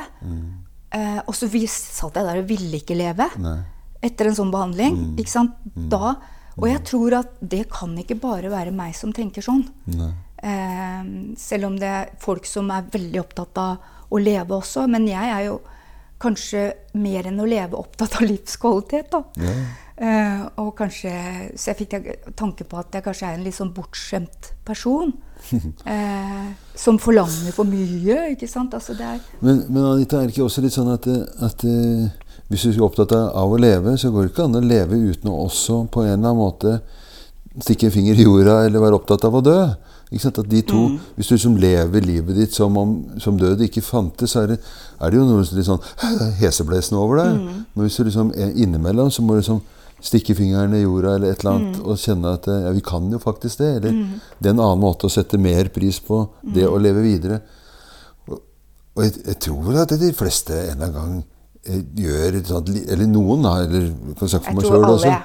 [0.94, 3.63] Eh, og så satt jeg der og ville ikke leve Nei.
[4.00, 4.94] etter en sånn behandling.
[4.94, 5.16] Mm.
[5.18, 5.56] ikke sant?
[5.74, 6.16] Da,
[6.58, 9.66] og jeg tror at det kan ikke bare være meg som tenker sånn.
[10.38, 13.78] Eh, selv om det er folk som er veldig opptatt av
[14.13, 14.86] å leve også.
[14.88, 15.62] Men jeg er jo
[16.22, 19.24] kanskje mer enn å leve opptatt av livskvalitet, da.
[19.42, 19.58] Ja.
[19.97, 21.12] Eh, og kanskje,
[21.57, 21.95] så jeg fikk
[22.38, 25.15] tanke på at jeg kanskje er en litt sånn bortskjemt person.
[25.47, 26.47] uh,
[26.83, 28.73] som forlanger for mye, ikke sant.
[28.77, 31.07] Altså det er Men, men Anita, er det ikke også litt sånn at,
[31.45, 32.05] at uh,
[32.51, 34.99] hvis du er opptatt av, av å leve, så går det ikke an å leve
[35.01, 36.77] uten å også på en eller annen måte
[37.57, 39.60] stikke en finger i jorda eller være opptatt av å dø?
[40.12, 40.38] Ikke sant?
[40.43, 40.83] At de to,
[41.17, 44.60] Hvis du liksom lever livet ditt som om som død ikke fantes, så er det,
[45.01, 45.81] er det jo noe litt sånn
[46.43, 47.41] heseblesende over deg.
[47.73, 49.60] Men hvis du liksom er innimellom, så må du liksom
[50.03, 53.07] stikke fingeren i jorda eller et eller annet og kjenne at eh, ja, vi kan
[53.12, 53.69] jo faktisk det.
[53.79, 53.95] Eller
[54.38, 57.39] det er en annen måte å sette mer pris på det å leve videre.
[58.27, 58.38] Og,
[58.95, 61.25] og jeg, jeg tror vel at de fleste en eller annen gang
[61.65, 65.15] eh, gjør et sånt Eller noen, da, eller jeg Jeg for meg sjøl også.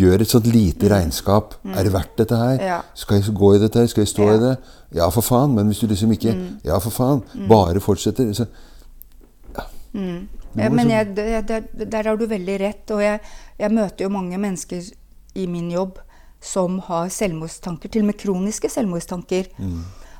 [0.00, 1.56] Gjør et sånt lite regnskap.
[1.74, 2.60] Er det verdt dette her?
[2.62, 2.76] Ja.
[2.94, 3.88] Skal jeg gå i dette her?
[3.90, 4.36] Skal jeg stå Ja.
[4.36, 4.52] i det?
[4.96, 5.52] Ja, for faen.
[5.58, 7.24] Men hvis du liksom ikke Ja, for faen.
[7.50, 8.30] Bare fortsetter.
[8.32, 8.46] Så,
[10.56, 12.90] Ja, men jeg, det- det- der har du veldig rett.
[12.90, 13.20] Og jeg,
[13.60, 14.90] jeg møter jo mange mennesker
[15.38, 15.98] i min jobb
[16.40, 19.50] som har selvmordstanker, til og med kroniske selvmordstanker.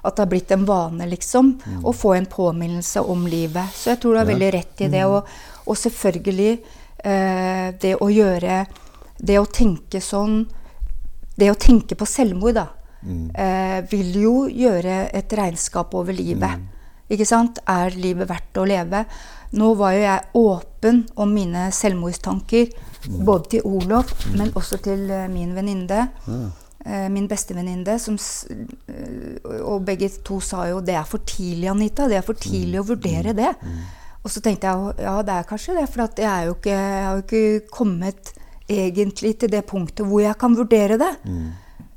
[0.04, 3.72] At det har blitt en vane, liksom, å få en påminnelse om livet.
[3.76, 4.32] Så jeg tror du har Ja.
[4.34, 5.04] veldig rett i det.
[5.08, 5.24] Og,
[5.66, 6.52] og selvfølgelig
[7.04, 8.66] eh, det å gjøre
[9.20, 10.46] Det å tenke sånn
[11.36, 12.66] Det å tenke på selvmord, da,
[13.34, 16.60] eh, vil jo gjøre et regnskap over livet.
[17.10, 17.58] Ikke sant?
[17.66, 19.04] Er livet verdt å leve?
[19.52, 22.68] Nå var jo jeg åpen om mine selvmordstanker,
[23.08, 26.08] både til Olof, men også til eh, min venninne.
[26.86, 27.98] Eh, min bestevenninne.
[28.88, 32.08] eh, Og begge to sa jo det er for tidlig, Anita.
[32.08, 33.54] Det er for tidlig å vurdere det.
[34.24, 36.70] Og så tenkte jeg ja, det er kanskje det, for at jeg, er jo ikke,
[36.76, 38.32] jeg har jo ikke kommet
[38.68, 41.10] egentlig til det punktet hvor jeg kan vurdere det.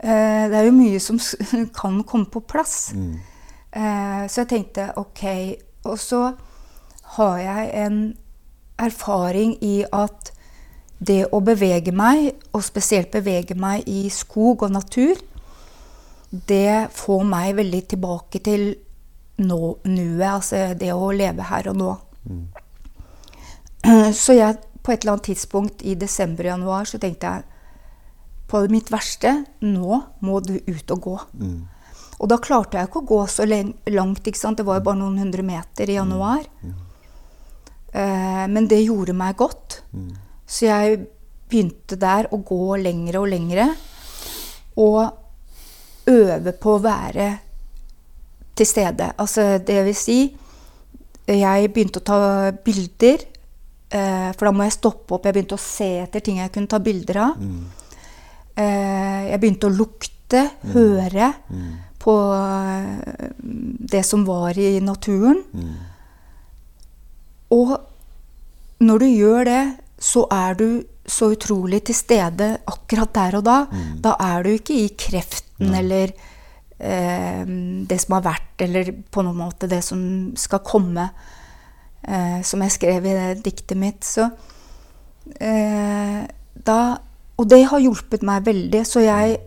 [0.03, 1.19] Eh, det er jo mye som
[1.81, 2.93] kan komme på plass.
[3.73, 5.23] Eh, så jeg tenkte ok.
[5.85, 6.33] Og så
[7.17, 7.97] har jeg en
[8.79, 10.32] erfaring i at
[11.09, 15.19] det å bevege meg, og spesielt bevege meg i skog og natur,
[16.33, 18.69] det får meg veldig tilbake til
[19.43, 21.91] nå, nuet, altså det å leve her og nå.
[24.23, 27.45] Så jeg på et eller annet tidspunkt i desember-januar så tenkte jeg
[28.51, 29.31] på mitt verste
[29.63, 31.15] nå må du ut og gå.
[32.19, 34.59] Og da klarte jeg ikke å gå så langt, ikke sant?
[34.59, 36.43] det var jo bare noen hundre meter i januar.
[37.93, 39.81] Eh, men det gjorde meg godt.
[40.53, 41.01] Så jeg
[41.49, 43.67] begynte der å gå lengre og lengre.
[44.81, 45.01] Og
[46.09, 47.27] øve på å være
[48.53, 49.13] til stede.
[49.17, 50.21] Altså, det vil si
[51.23, 52.17] Jeg begynte å ta
[52.65, 53.21] bilder.
[53.87, 55.23] Eh, for da må jeg stoppe opp.
[55.23, 57.37] Jeg begynte å se etter ting jeg kunne ta bilder av.
[57.39, 57.63] Mm.
[58.53, 60.41] jeg begynte å lukte,
[60.73, 61.29] høre
[62.03, 63.31] på eh,
[63.93, 65.39] det som var i naturen.
[67.55, 67.71] Og
[68.83, 69.63] når du gjør det,
[70.03, 70.67] så er du
[71.07, 73.57] så utrolig til stede akkurat der og da.
[74.03, 76.11] Da er du ikke i kreften eller
[76.79, 77.43] eh,
[77.87, 80.01] det som har vært, eller på noen måte det som
[80.39, 81.07] skal komme.
[82.03, 84.03] Eh, som jeg skrev i det diktet mitt.
[84.03, 84.27] Så
[85.39, 86.21] eh,
[86.53, 86.79] da
[87.33, 89.39] Og det har hjulpet meg veldig, så jeg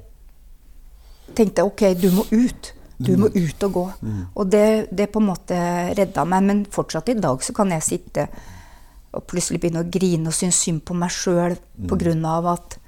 [1.37, 2.73] tenkte ok, du må ut.
[2.99, 3.85] Du må ut og gå.
[4.35, 5.57] Og det, det på en måte
[5.95, 6.42] redda meg.
[6.49, 8.27] Men fortsatt i dag så kan jeg sitte
[9.14, 12.53] og plutselig begynne å grine og synes synd på meg sjøl pga.
[12.53, 12.79] at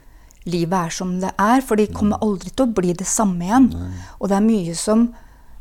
[0.47, 1.61] livet er som det er.
[1.61, 3.71] For det kommer aldri til å bli det samme igjen.
[4.21, 5.15] Og det er mye som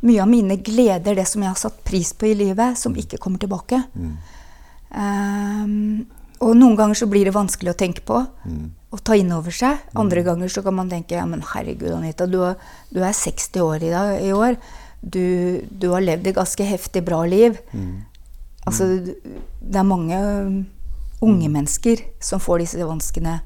[0.04, 3.17] mye av mine gleder, det som jeg har satt pris på i livet, som ikke
[3.17, 3.84] kommer tilbake.
[4.96, 6.06] Ehm,
[6.39, 8.20] og noen ganger så blir det vanskelig å tenke på
[8.91, 9.80] og ta inn over seg.
[9.96, 12.56] Andre ganger så kan man tenke ja, men herregud, Anita, du, er-
[12.93, 14.56] du er 60 år i, dag, i år.
[15.02, 17.58] Du, du har levd et ganske heftig bra liv.
[18.67, 20.58] Altså, det er mange um,
[21.23, 23.39] unge mennesker som får disse vanskene.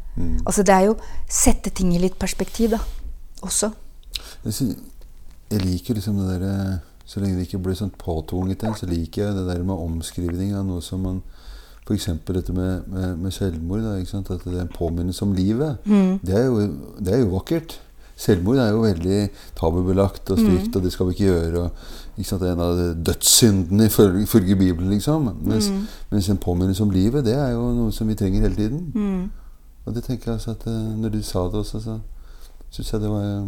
[0.45, 0.95] Altså, det er jo
[1.29, 2.81] sette ting i litt perspektiv, da.
[3.41, 3.71] Også.
[4.45, 6.79] Jeg, liker liksom det derre
[7.09, 10.53] Så lenge det ikke blir sånn påtvunget en, så liker jeg det der med omskrivning
[10.55, 11.23] av noe som man
[11.81, 12.05] F.eks.
[12.27, 13.81] dette med, med, med selvmord.
[13.83, 14.29] Da, ikke sant?
[14.31, 15.81] At det er en påminnelse om livet.
[16.23, 16.61] Det, er jo,
[17.01, 17.79] det er jo vakkert.
[18.21, 19.19] Selvmord er jo veldig
[19.57, 21.63] tabubelagt og stygt, og det skal vi ikke gjøre.
[21.63, 21.71] Og,
[22.17, 22.41] ikke sant?
[22.43, 24.89] Det er en av dødssyndene ifølge Bibelen.
[24.93, 25.29] liksom.
[25.41, 25.71] Mens,
[26.11, 29.31] mens en påminnelse om livet, det er jo noe som vi trenger hele tiden.
[29.85, 31.99] Og det tenker jeg altså at eh, Når du sa det også, så
[32.69, 33.47] syns jeg det var eh,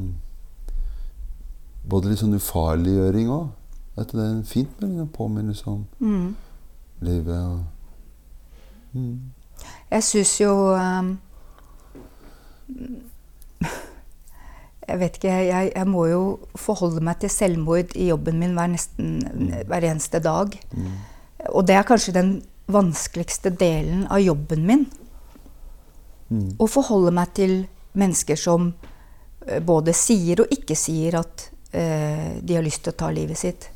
[1.90, 3.52] både litt sånn ufarliggjøring òg.
[3.98, 6.36] At det er fint med en påminnelse om Mm.
[7.02, 7.38] livet.
[7.38, 7.64] og
[8.94, 9.20] mm.
[9.92, 11.18] Jeg syns jo um,
[14.84, 16.24] Jeg vet ikke, jeg, jeg må jo
[16.60, 19.14] forholde meg til selvmord i jobben min hver, nesten,
[19.70, 20.58] hver eneste dag.
[21.52, 22.34] Og det er kanskje den
[22.72, 24.86] vanskeligste delen av jobben min.
[26.60, 27.56] Å forholde meg til
[28.00, 28.72] mennesker som
[29.46, 33.38] eh, både sier og ikke sier at eh, de har lyst til å ta livet
[33.38, 33.68] sitt.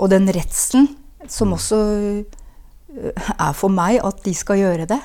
[0.00, 0.88] Og den redselen
[1.28, 5.00] som også eh, er for meg at de skal gjøre det.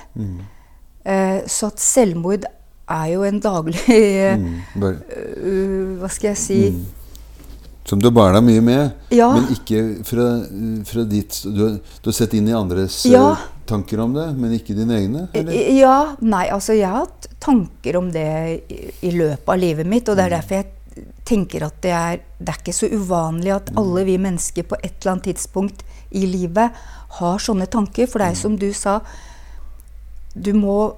[1.05, 2.47] Eh, så at selvmord
[2.89, 4.59] er jo en daglig eh, Mm.
[4.75, 6.59] Uh, Hva skal jeg si
[7.85, 9.27] som du bærer barna mye med, Ja.
[9.35, 10.23] men ikke fra,
[10.89, 13.31] fra ditt du du har sett inn i andres Ja.
[13.33, 15.27] eh, tanker om det, men ikke dine egne?
[15.33, 15.53] Eller?
[15.77, 18.25] Ja, nei, altså jeg har hatt tanker om det
[18.69, 22.19] i, i løpet av livet mitt, og det er derfor jeg tenker at det er,
[22.39, 26.25] det er ikke så uvanlig at alle vi mennesker på et eller annet tidspunkt i
[26.25, 26.71] livet
[27.19, 28.07] har sånne tanker.
[28.07, 28.99] For det er som du sa,
[30.35, 30.95] du må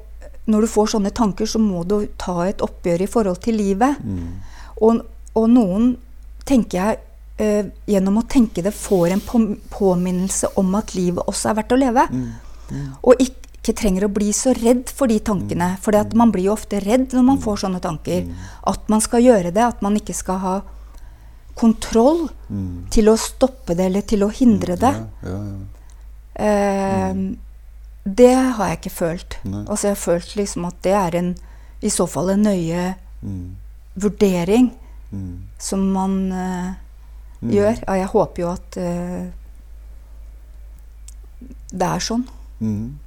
[0.47, 3.99] Når du får sånne tanker, så må du ta et oppgjør i forhold til livet.
[4.81, 5.01] Og,
[5.35, 5.89] og noen,
[6.47, 6.99] tenker jeg,
[7.43, 9.41] eh, gjennom å tenke det, får en på,
[9.73, 12.07] påminnelse om at livet også er verdt å leve.
[13.03, 15.73] Og ikke trenger å bli så redd for de tankene.
[15.83, 18.27] For man blir jo ofte redd når man får sånne tanker.
[18.67, 20.55] At man skal gjøre det, at man ikke skal ha
[21.57, 22.27] kontroll
[22.93, 24.93] til å stoppe det eller til å hindre det.
[24.93, 25.57] Ja, ja, ja.
[26.37, 27.21] Eh,
[28.15, 29.37] det har jeg ikke følt.
[29.43, 29.65] Nei.
[29.67, 31.33] Altså jeg har følt liksom at det er en,
[31.81, 33.55] i så fall en nøye Mm.
[33.97, 34.67] vurdering
[35.11, 35.39] Mm.
[35.57, 36.73] som man eh,
[37.41, 37.79] gjør.
[37.87, 39.25] Ja, jeg håper jo at uh,
[41.71, 42.25] det er sånn.
[42.59, 42.97] Mm.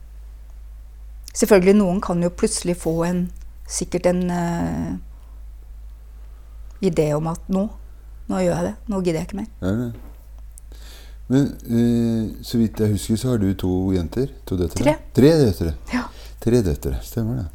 [1.34, 3.20] Selvfølgelig, noen kan jo plutselig få en
[3.70, 4.96] sikkert en uh,
[6.82, 7.68] idé om at nå,
[8.28, 8.74] nå gjør jeg det.
[8.90, 9.50] Nå gidder jeg ikke mer.
[9.62, 9.90] Er det.
[11.30, 14.28] Men uh, så vidt jeg husker, så har du to jenter?
[14.48, 14.82] To døtre?
[14.82, 14.94] Tre.
[15.14, 15.74] Tre døtre.
[15.94, 16.04] Ja.
[16.42, 17.48] Tre døtre, stemmer det.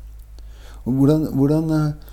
[0.86, 2.12] Og hvordan, hvordan eh,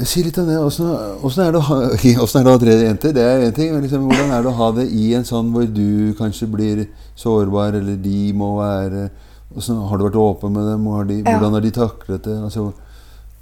[0.00, 0.58] Jeg sier litt om det.
[0.60, 1.78] Åssen er det å ha
[2.24, 3.14] åssen er det å ha tre jenter?
[3.16, 3.72] Det er én ting.
[3.74, 6.84] Men liksom, hvordan er det å ha det i en sånn hvor du kanskje blir
[7.20, 9.08] sårbar, eller de må være
[9.50, 10.86] hvordan, Har du vært åpen med dem?
[10.94, 11.32] Har de, Ja.
[11.34, 12.36] Hvordan har de taklet det?
[12.38, 12.68] Altså,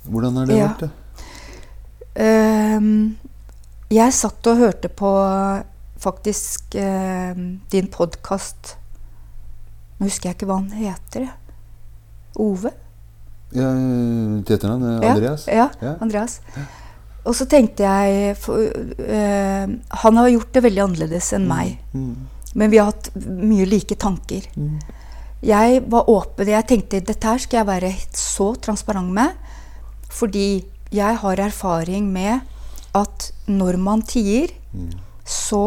[0.09, 0.69] hvordan har det Ja.
[0.71, 0.87] vært?
[0.87, 0.91] det?
[2.79, 3.17] Um,
[3.91, 5.11] jeg satt og hørte på
[5.99, 7.35] faktisk eh,
[7.73, 8.77] din podkast
[9.99, 11.25] Nå husker jeg ikke hva han heter.
[12.39, 12.71] Ove?
[13.51, 13.71] Ja,
[14.47, 15.47] heter han eh, Andreas?
[15.51, 15.97] Ja, Ja.
[16.05, 16.37] Andreas.
[17.27, 18.63] Og så tenkte jeg for,
[19.03, 19.67] eh,
[20.05, 21.81] Han har gjort det veldig annerledes enn meg.
[21.93, 22.15] Mm.
[22.55, 24.47] Men vi har hatt mye like tanker.
[24.57, 24.79] Mm.
[25.43, 26.47] Jeg var åpen.
[26.49, 29.35] Jeg tenkte dette her skal jeg være så transparent med.
[30.15, 32.41] Fordi jeg har erfaring med
[32.95, 34.91] at når man tier, Mm.
[35.29, 35.63] Så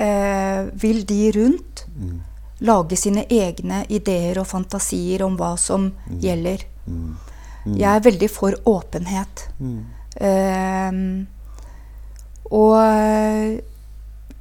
[0.00, 2.20] eh, vil de rundt Mm.
[2.64, 6.62] lage sine egne ideer og fantasier om hva som gjelder.
[6.86, 7.16] Mm.
[7.76, 9.42] Jeg er veldig for åpenhet.
[9.60, 9.80] Mm.
[10.20, 11.26] Ehm,
[12.50, 13.60] og eh,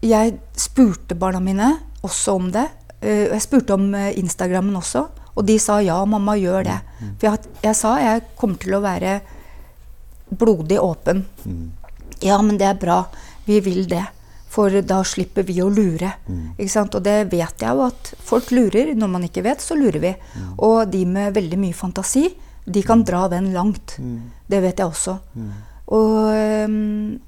[0.02, 1.72] jeg spurte barna mine
[2.04, 2.68] også om det.
[3.02, 6.80] Eh, jeg spurte om eh, Instagrammen også, og de sa ja, mamma gjør det.
[7.20, 9.20] For jeg, jeg sa jeg kommer til å være
[10.30, 11.26] blodig åpen.
[11.46, 11.68] Mm.
[12.24, 13.02] Ja, men det er bra.
[13.48, 14.06] Vi vil det.
[14.50, 16.12] For da slipper vi å lure.
[16.68, 16.96] Sant?
[16.98, 18.96] Og det vet jeg jo at folk lurer.
[18.98, 20.14] Når man ikke vet, så lurer vi.
[20.66, 22.28] Og de med veldig mye fantasi,
[22.66, 23.98] de kan dra den langt.
[24.50, 25.20] Det vet jeg også.
[25.94, 26.16] Og
[26.66, 27.20] um,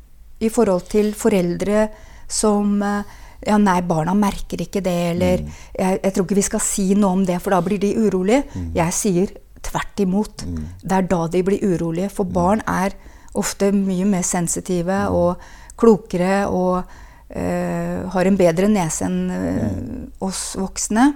[0.42, 1.88] i forhold til foreldre
[2.32, 6.62] som eh, ja, nei, barna merker ikke det, eller jeg, jeg tror ikke vi skal
[6.64, 8.44] si noe om det, for da blir de urolige.
[8.78, 10.46] Jeg sier tvert imot.
[10.82, 12.10] Det er da de blir urolige.
[12.14, 12.96] For barn er
[13.38, 15.42] ofte mye mer sensitive og
[15.80, 16.84] klokere og
[17.32, 19.76] har en bedre nese enn eh,
[20.24, 21.12] oss voksne.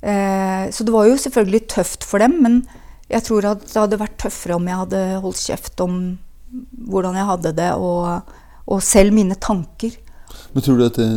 [0.00, 2.60] Eh, så det var jo selvfølgelig tøft for dem, men
[3.08, 6.00] jeg tror at det hadde vært tøffere om jeg hadde holdt kjeft om
[6.88, 8.34] hvordan jeg hadde det, og,
[8.68, 9.96] og selv mine tanker.
[10.54, 11.08] Men tror du, at det,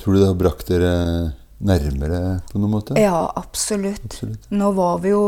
[0.00, 0.92] tror du det har brakt dere
[1.66, 2.20] nærmere
[2.50, 2.98] på noen måte?
[3.00, 4.04] Ja, absolutt.
[4.04, 4.50] Absolutt.
[4.50, 5.24] Nå var vi jo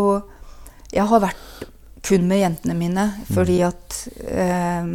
[0.93, 1.67] Jeg har vært
[2.05, 4.93] kun med jentene mine fordi at eh, eh,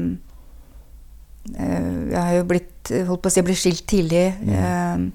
[1.52, 4.26] Jeg har jo blitt holdt på å si, jeg ble skilt tidlig.
[4.48, 5.06] Eh,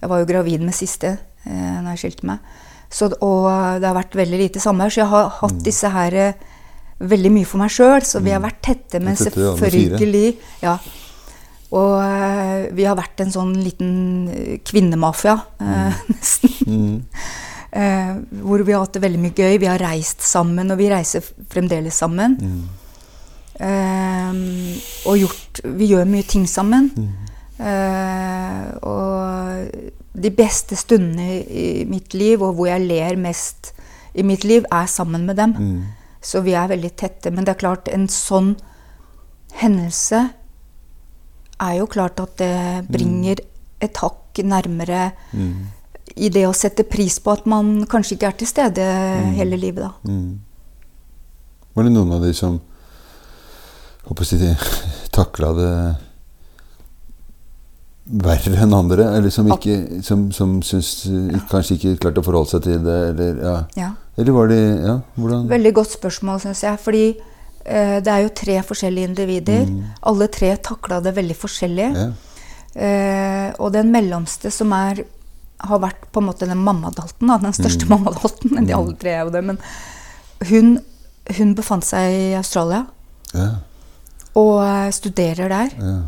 [0.00, 2.54] jeg var jo gravid med siste eh, når jeg skilte meg.
[2.90, 3.46] Så, og
[3.80, 6.48] det har vært veldig lite samvær, så jeg har hatt disse her eh,
[7.00, 8.00] veldig mye for meg sjøl.
[8.06, 10.32] Så vi har vært tette, men selvfølgelig
[10.64, 10.78] ja.
[11.70, 13.92] Og eh, vi har vært en sånn liten
[14.34, 16.56] eh, kvinnemafia, eh, nesten.
[16.66, 16.98] Mm.
[17.70, 19.60] Eh, hvor vi har hatt det veldig mye gøy.
[19.62, 21.22] Vi har reist sammen, og vi reiser
[21.52, 22.34] fremdeles sammen.
[23.60, 24.32] Eh,
[25.04, 26.90] og gjort Vi gjør mye ting sammen.
[27.60, 29.90] Eh, og
[30.20, 33.72] de beste stundene i mitt liv, og hvor jeg ler mest
[34.14, 35.52] i mitt liv, er sammen med dem.
[35.58, 35.82] Mm.
[36.20, 37.30] Så vi er veldig tette.
[37.30, 38.54] Men det er klart, en sånn
[39.60, 40.30] hendelse
[41.60, 43.42] er jo klart at det bringer
[43.80, 45.66] et hakk nærmere Mm.
[46.16, 48.86] i det å sette pris på at man kanskje ikke er til stede
[49.36, 49.92] hele livet, da.
[50.04, 50.40] Mm.
[51.74, 52.60] Var det noen av de som
[54.10, 54.52] håper å si,
[55.16, 55.72] takla det
[58.10, 59.06] verre enn andre?
[59.16, 61.42] Eller som, ikke, som, som syns, ja.
[61.50, 62.98] kanskje ikke klarte å forholde seg til det?
[63.12, 63.56] Eller, ja.
[63.78, 63.90] Ja.
[64.18, 66.80] eller var de Ja, hvordan Veldig godt spørsmål, syns jeg.
[66.82, 69.70] Fordi eh, det er jo tre forskjellige individer.
[70.10, 71.88] Alle tre takla det veldig forskjellig.
[72.74, 75.04] Eh, og den mellomste, som er
[75.60, 78.54] har vært på en måte den mammadalten, da, den største mammadalten.
[78.64, 79.42] De alle tre er jo det.
[79.44, 79.58] Men
[80.48, 80.78] hun,
[81.36, 82.86] hun befant seg i Australia
[83.36, 83.50] Ja.
[84.38, 85.76] Og eh, studerer der.
[85.80, 85.98] ja.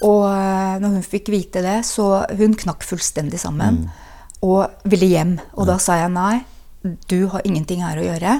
[0.00, 3.82] Og eh, når hun fikk vite det, så hun knakk fullstendig sammen
[4.40, 5.34] og ville hjem.
[5.60, 6.38] Og da sa jeg nei,
[7.12, 8.38] du har ingenting her å gjøre.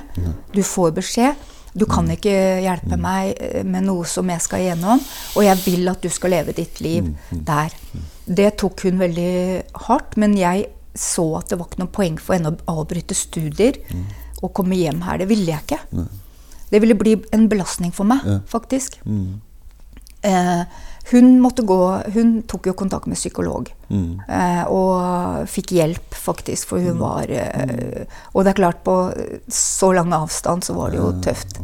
[0.56, 1.42] Du får beskjed.
[1.76, 2.32] Du kan ikke
[2.64, 5.02] hjelpe meg eh, med noe som jeg skal igjennom,
[5.36, 7.76] og jeg vil at du skal leve ditt liv der.
[8.24, 9.30] Det tok hun veldig
[9.86, 10.64] hardt, men jeg
[10.96, 13.78] så at det var ikke noe poeng for henne å avbryte studier
[14.40, 15.20] og komme hjem her.
[15.22, 16.08] Det ville jeg ikke.
[16.70, 18.38] Det ville bli en belastning for meg, Ja.
[18.46, 19.00] faktisk.
[19.06, 19.40] Mm.
[20.22, 20.64] Eh,
[21.10, 21.76] hun måtte gå
[22.12, 23.70] Hun tok jo kontakt med psykolog.
[23.88, 24.20] Mm.
[24.28, 28.04] Eh, og fikk hjelp, faktisk, for hun var eh,
[28.34, 28.96] Og det er klart, på
[29.48, 31.60] så lang avstand så var det jo tøft.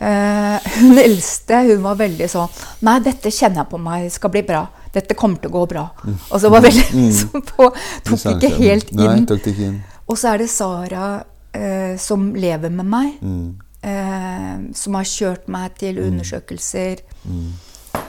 [0.00, 2.48] Eh, hun eldste hun var veldig sånn
[2.86, 4.62] Nei, dette kjenner jeg på meg Det skal bli bra.
[4.94, 5.82] Dette kommer til å gå bra.
[6.30, 7.68] Og så var veldig sånn på
[8.06, 9.02] Tok ikke helt inn.
[9.04, 9.76] Nei, tok ikke inn.
[10.10, 11.10] Og så er det Sara
[11.56, 13.18] eh, som lever med meg.
[13.22, 13.58] Mm.
[13.80, 17.04] Eh, som har kjørt meg til undersøkelser.
[17.24, 17.52] Mm.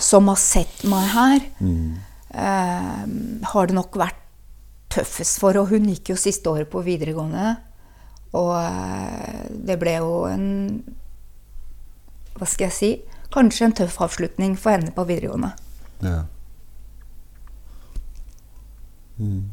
[0.02, 1.46] Som har sett meg her.
[1.60, 2.00] Mm.
[2.32, 3.04] Eh,
[3.54, 4.20] har det nok vært
[4.92, 5.58] tøffest for.
[5.62, 7.56] Og hun gikk jo siste året på videregående.
[8.38, 10.46] Og eh, det ble jo en
[12.38, 12.92] Hva skal jeg si?
[13.32, 15.52] Kanskje en tøff avslutning for henne på videregående.
[16.04, 16.22] Ja.
[19.22, 19.52] Mm.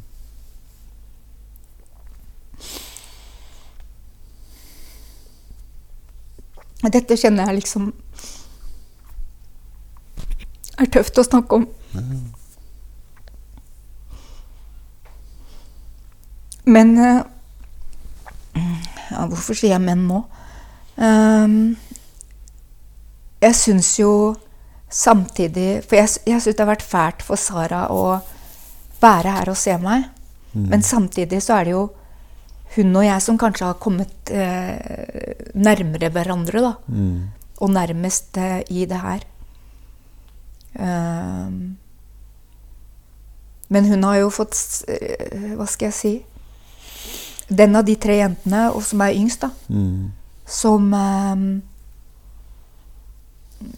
[6.87, 7.89] Dette kjenner jeg liksom
[10.79, 11.65] er tøft å snakke om.
[16.69, 17.21] Men eh,
[19.09, 20.23] ja, Hvorfor sier jeg 'men' nå?
[20.99, 21.77] Ehm,
[23.41, 24.35] jeg syns jo
[24.89, 28.19] samtidig For jeg, jeg syns det har vært fælt for Sara å
[29.01, 30.09] være her og se meg.
[30.53, 31.83] Men samtidig så er det jo
[32.75, 36.73] hun og jeg som kanskje har kommet eh, nærmere hverandre, da.
[36.87, 37.29] Mm.
[37.59, 39.25] Og nærmest eh, i det her.
[40.79, 41.73] Uh,
[43.69, 44.53] men hun har jo fått
[44.87, 46.11] eh, Hva skal jeg si?
[47.49, 50.11] Den av de tre jentene, og som er yngst, da, Mm.
[50.45, 51.61] som ehm,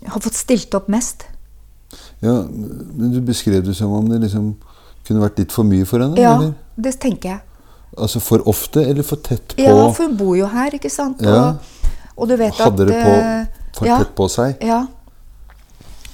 [0.08, 1.24] har fått stilt opp mest.
[2.20, 4.58] Ja, men du beskrev det som om det liksom
[5.08, 6.20] kunne vært litt for mye for henne?
[6.20, 6.54] Ja, eller?
[6.76, 7.40] det tenker jeg.
[7.98, 9.62] Altså for ofte, eller for tett på?
[9.64, 11.22] Ja, for hun bor jo her, ikke sant?
[11.26, 11.50] Ja.
[11.50, 14.64] Og, og du vet Hadde at det på, eh, for ja, tett på seg?
[14.64, 14.86] Ja.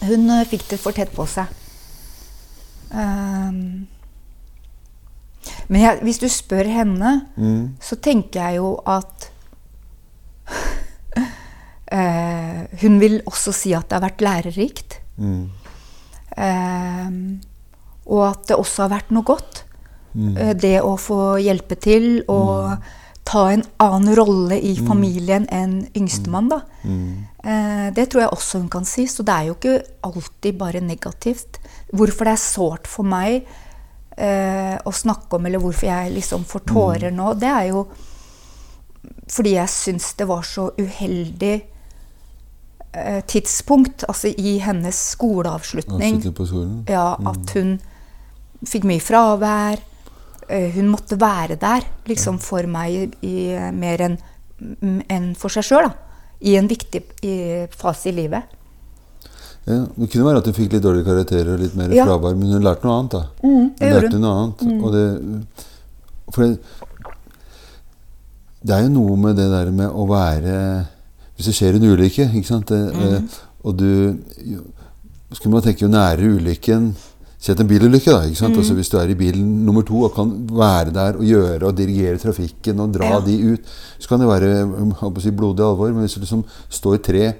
[0.07, 1.53] Hun eh, fikk det for tett på seg.
[2.87, 3.87] Um,
[5.67, 7.75] men jeg, hvis du spør henne, Mm.
[7.83, 9.27] så tenker jeg jo at
[11.91, 14.97] uh, Hun vil også si at det har vært lærerikt.
[15.17, 15.49] Mm.
[16.37, 17.21] Ehm,
[18.05, 19.63] og at det også har vært noe godt.
[20.17, 20.37] Mm.
[20.37, 22.77] Eh, Det å få hjelpe til og
[23.27, 26.61] ta en annen rolle i familien enn yngstemann, da.
[26.87, 27.27] Mm.
[27.43, 29.03] Eh, det tror jeg også hun kan si.
[29.11, 31.59] Så det er jo ikke alltid bare negativt.
[31.91, 33.41] Hvorfor det er sårt for meg
[34.17, 37.87] eh, å snakke om, eller hvorfor jeg liksom får tårer nå, det er jo
[39.27, 41.53] fordi jeg syns det var så uheldig
[42.93, 46.15] eh, tidspunkt, altså i hennes skoleavslutning.
[46.15, 46.73] Avslutning på skolen?
[46.87, 47.77] Ja, at hun
[48.65, 49.83] fikk mye fravær.
[50.49, 54.17] Eh, Hun måtte være der liksom for meg i, i eh, mer enn
[55.11, 55.89] en for seg sjøl.
[56.41, 57.33] I en viktig i,
[57.73, 58.53] fase i livet.
[59.67, 62.05] Ja, det kunne være at hun fikk litt dårlige karakterer og litt mer Ja.
[62.07, 63.11] fravær, men hun lærte noe annet.
[63.11, 63.23] da.
[63.43, 64.83] Mm, hun lærte noe annet.
[64.83, 65.65] Og det,
[66.33, 66.59] for det,
[68.63, 70.85] det er jo noe med det der med å være
[71.37, 73.27] Hvis det skjer en ulykke, ikke sant det, mm.
[73.63, 74.17] og du
[75.35, 76.95] Skulle man tenke jo nære ulykken
[77.39, 78.23] Si at en bilulykke, da.
[78.25, 78.57] ikke sant?
[78.57, 81.75] Altså Hvis du er i bilen nummer to og kan være der og gjøre og
[81.77, 83.19] dirigere trafikken og dra Ja.
[83.21, 83.59] de ut,
[83.99, 85.91] så kan det være um, si, blodig alvor.
[85.93, 87.33] Men hvis du liksom står tre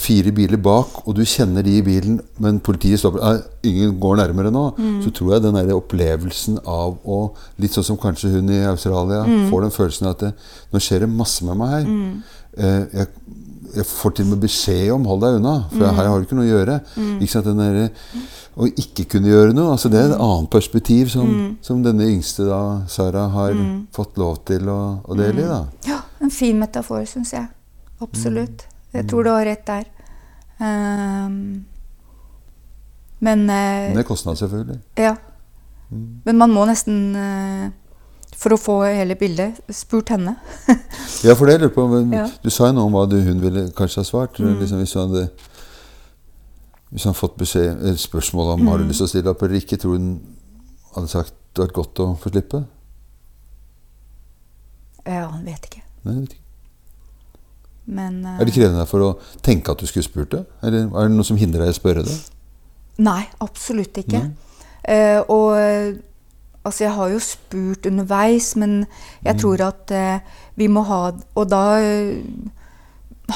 [0.00, 4.16] fire biler bak, og du kjenner de i bilen, men politiet stopper «Nei, Ingen går
[4.16, 4.62] nærmere nå.
[5.04, 7.18] Så tror jeg den der opplevelsen av å
[7.60, 10.30] Litt sånn som kanskje hun i Australia får den følelsen at det,
[10.72, 11.90] nå skjer det masse med meg her.
[12.56, 13.06] Eh, jeg,
[13.76, 16.36] jeg får til og med beskjed om 'hold deg unna', for her har du ikke
[16.40, 16.80] noe å gjøre.
[17.20, 17.90] Ikke sant, den der,
[18.58, 21.30] Å ikke kunne gjøre noe, altså det er et annet perspektiv som,
[21.62, 23.54] som denne yngste, da, Sara, har
[23.94, 25.46] fått lov til å, å dele i.
[25.46, 25.60] da.
[25.86, 27.46] Ja, en fin metafor, syns jeg.
[28.02, 28.66] Absolutt.
[28.92, 29.84] Jeg tror du har rett der.
[30.60, 31.64] Um,
[33.20, 34.80] men uh, det er kostnad, selvfølgelig.
[34.98, 35.14] Ja.
[36.24, 40.36] Men man må nesten, uh, for å få hele bildet, spurt henne.
[41.26, 42.26] Ja, for det lurer på, men Ja.
[42.40, 44.38] Du sa jo noe om hva du, hun ville kanskje ha svart.
[44.40, 45.26] Liksom, hvis hun hadde
[46.90, 49.78] hvis han fått beskjed, spørsmål om har du lyst til å stille opp eller ikke,
[49.78, 50.14] tror du han
[50.94, 52.64] hadde sagt det hadde vært godt å få slippe?
[55.06, 55.82] Ja, han vet ikke.
[56.04, 56.46] Nei, jeg vet ikke.
[57.90, 59.08] Men uh, Er det krevende for å
[59.42, 60.44] tenke at du skulle spurt det?
[60.62, 62.14] Eller er det noe som hindrer deg i å spørre det?
[63.00, 64.20] Nei, absolutt ikke.
[64.84, 65.88] Uh, og eh,
[66.64, 68.84] altså, jeg har jo spurt underveis, men
[69.24, 69.40] jeg Mm.
[69.40, 71.00] tror at uh, vi må ha
[71.34, 72.20] Og da eh,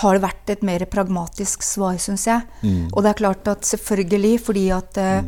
[0.01, 2.43] har det vært et mer pragmatisk svar, syns jeg.
[2.63, 2.89] Mm.
[2.93, 5.23] Og det er klart at selvfølgelig, fordi at eh,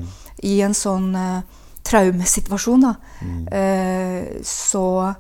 [0.45, 1.43] i en sånn uh,
[1.87, 3.47] traumesituasjon, da, Mm.
[3.49, 5.15] uh, så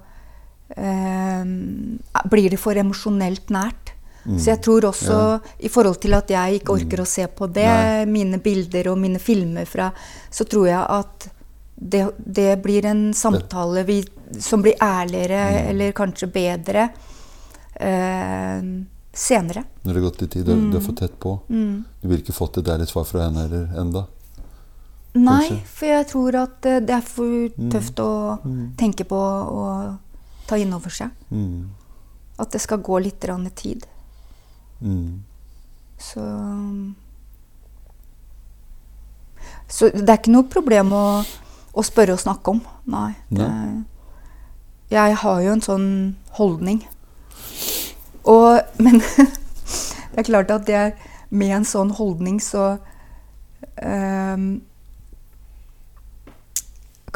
[2.27, 3.93] blir det for emosjonelt nært.
[4.27, 4.39] Mm.
[4.43, 5.19] Så jeg tror også,
[5.63, 8.05] i forhold til at jeg ikke orker å se på det, Nei.
[8.11, 9.93] mine bilder og mine filmer fra,
[10.31, 11.29] så tror jeg at
[11.77, 14.01] det, det blir en samtale vi,
[14.43, 15.69] som blir ærligere, Mm.
[15.71, 16.89] eller kanskje bedre,
[17.79, 18.63] eh,
[19.17, 19.63] senere.
[19.85, 20.71] Når det har gått litt tid, Mm.
[20.71, 21.31] du er for tett på.
[21.49, 21.85] Mm.
[22.03, 24.07] Du ville ikke fått et ærlig svar fra henne heller enda?
[25.17, 25.63] Nei, Kanskje.
[25.67, 27.71] for jeg tror at eh, det er for Mm.
[27.73, 28.39] tøft å
[28.77, 29.99] tenke på og
[30.47, 31.11] ta inn over seg.
[31.33, 31.69] Mm.
[32.39, 33.21] At det skal gå litt
[33.57, 33.87] tid.
[34.83, 35.23] Mm.
[35.99, 36.21] Så
[39.69, 41.25] Så det er ikke noe problem å,
[41.75, 42.61] å spørre og snakke om.
[42.87, 43.15] Nei.
[43.31, 43.49] Det,
[44.91, 45.89] jeg har jo en sånn
[46.39, 46.85] holdning.
[48.27, 49.01] Og, men
[50.13, 50.95] det er klart at jeg,
[51.31, 52.77] med en sånn holdning så
[53.83, 54.45] um,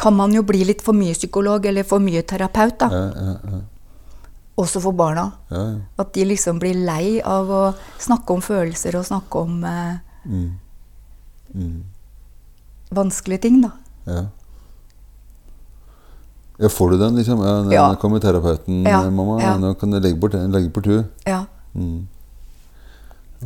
[0.01, 2.89] kan man jo bli litt for mye psykolog eller for mye terapeut, da.
[2.91, 3.61] Ja, ja, ja.
[4.61, 5.29] Også for barna.
[5.51, 5.79] ja, ja.
[6.03, 7.63] At de liksom blir lei av å
[8.03, 10.51] snakke om følelser og snakke om eh, Mm.
[11.55, 11.85] Mm.
[12.93, 13.71] vanskelige ting, da.
[16.61, 16.69] Ja.
[16.69, 17.39] Får du den, liksom?
[17.43, 17.95] Ja, nå Ja.
[17.97, 19.41] kommer terapeuten, Ja, eh, mamma.
[19.41, 19.57] ja.
[19.59, 21.05] Nå kan du legge bort, legge bort du.
[21.27, 21.45] Ja,
[21.75, 22.07] Mm.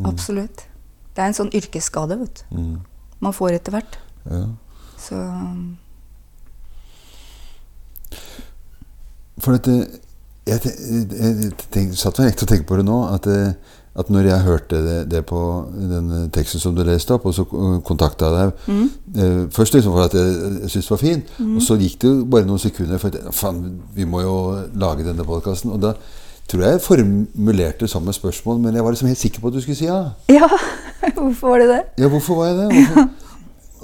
[0.04, 0.64] absolutt.
[1.14, 2.56] Det er en sånn yrkesskade, vet du.
[2.56, 2.80] Mm.
[3.20, 3.96] Man får etter hvert.
[4.28, 4.46] Ja.
[4.98, 5.14] Så
[9.40, 9.70] For dette
[10.46, 12.98] Jeg, jeg, te- jeg, jeg tenk, satt ekte og tenkte på det nå.
[13.14, 13.54] At, eh,
[13.95, 15.40] at når jeg hørte det, det på
[15.74, 17.45] den teksten som du leste opp, og så
[17.86, 18.88] kontakta jeg deg mm.
[19.22, 20.32] eh, Først liksom for at jeg,
[20.64, 23.34] jeg syntes det var fin, og så gikk det jo bare noen sekunder for at
[23.34, 23.62] faen,
[23.95, 24.36] vi må jo
[24.82, 25.70] lage denne podkasten.
[25.76, 25.95] Og da
[26.51, 29.62] tror jeg jeg formulerte samme spørsmål, men jeg var liksom helt sikker på at du
[29.62, 30.01] skulle si ja.
[30.32, 30.51] Ja,
[31.20, 31.82] hvorfor var det det?
[32.03, 32.68] Ja, hvorfor var jeg det?
[32.74, 33.09] Hvorfor?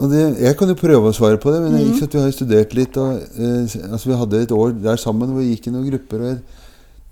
[0.00, 2.22] Og det, jeg kan jo prøve å svare på det, men jeg, ikke sant, vi
[2.24, 2.96] har studert litt.
[2.96, 6.22] Og, eh, altså Vi hadde et år der sammen hvor vi gikk i noen grupper.
[6.22, 6.38] Og jeg,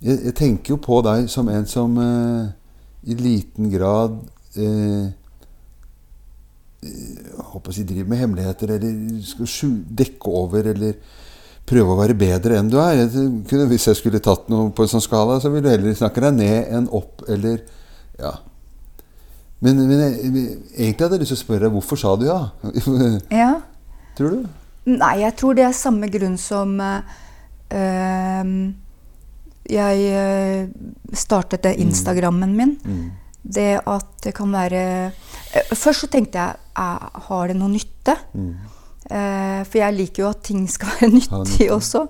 [0.06, 2.46] jeg, jeg tenker jo på deg som en som eh,
[3.08, 4.18] i liten grad
[4.58, 5.08] eh,
[6.78, 10.92] håper jeg håper si, driver med hemmeligheter, eller skal dekke over, eller
[11.68, 13.02] prøve å være bedre enn du er.
[13.02, 16.22] Jeg hvis jeg skulle tatt noe på en sånn skala, så ville du heller snakke
[16.24, 17.64] deg ned enn opp, eller
[18.18, 18.36] Ja.
[19.58, 20.34] Men, men jeg,
[20.76, 22.38] egentlig hadde jeg lyst til å spørre deg hvorfor sa du ja?
[23.40, 23.48] Ja.
[24.14, 24.44] Tror du?
[24.88, 27.16] Nei, jeg tror det er samme grunn som eh,
[27.74, 28.52] ehm,
[29.68, 30.68] jeg eh,
[31.12, 32.76] startet det Instagrammen min.
[32.84, 33.08] Mm.
[33.48, 38.16] Det at det kan være eh, Først så tenkte jeg eh, har det noe nytte?
[38.34, 38.50] Mm.
[39.08, 41.68] Eh, for jeg liker jo at ting skal være nyttig nytte.
[41.76, 42.06] også.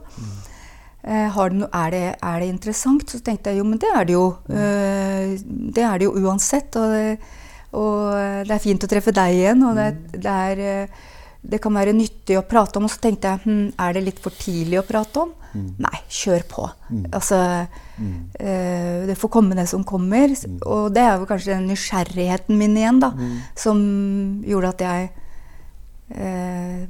[1.09, 3.11] Eh, har det er, det, er det interessant?
[3.11, 4.24] Så tenkte jeg jo, men det er det jo.
[4.50, 5.36] Eh,
[5.76, 6.74] det er det jo uansett.
[6.76, 7.36] Og det,
[7.78, 8.16] og
[8.48, 9.62] det er fint å treffe deg igjen.
[9.68, 11.06] Og det, det, er, eh,
[11.49, 12.84] det kan være nyttig å prate om.
[12.84, 15.34] Og så tenkte jeg hm, er det litt for tidlig å prate om?
[15.80, 16.66] Nei, kjør på.
[17.16, 17.38] Altså,
[18.38, 20.34] eh, det får komme det som kommer.
[20.68, 23.12] Og det er jo kanskje den nysgjerrigheten min igjen da,
[23.59, 23.80] som
[24.46, 25.09] gjorde at jeg
[26.14, 26.86] eh,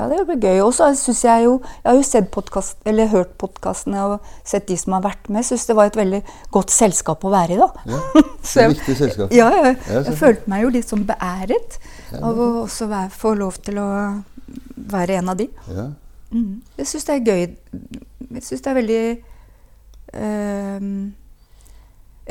[0.00, 0.58] ja, det ble gøy.
[0.64, 4.66] Og så syns jeg jo Jeg har jo sett podcast, eller hørt podkastene og sett
[4.70, 5.44] de som har vært med.
[5.46, 6.22] Syns det var et veldig
[6.56, 7.68] godt selskap å være i, da.
[7.86, 9.36] Ja, det er jeg- viktig selskap.
[9.36, 11.78] Ja, jeg, Ja, jeg så- følte meg jo litt sånn beæret
[12.20, 13.88] av å også være, få lov til å
[14.92, 15.48] være en av de.
[15.68, 15.88] Ja.
[16.32, 16.62] Mm.
[16.76, 17.42] Jeg syns det er gøy.
[18.32, 19.02] Jeg syns det er veldig
[20.14, 21.12] ehm,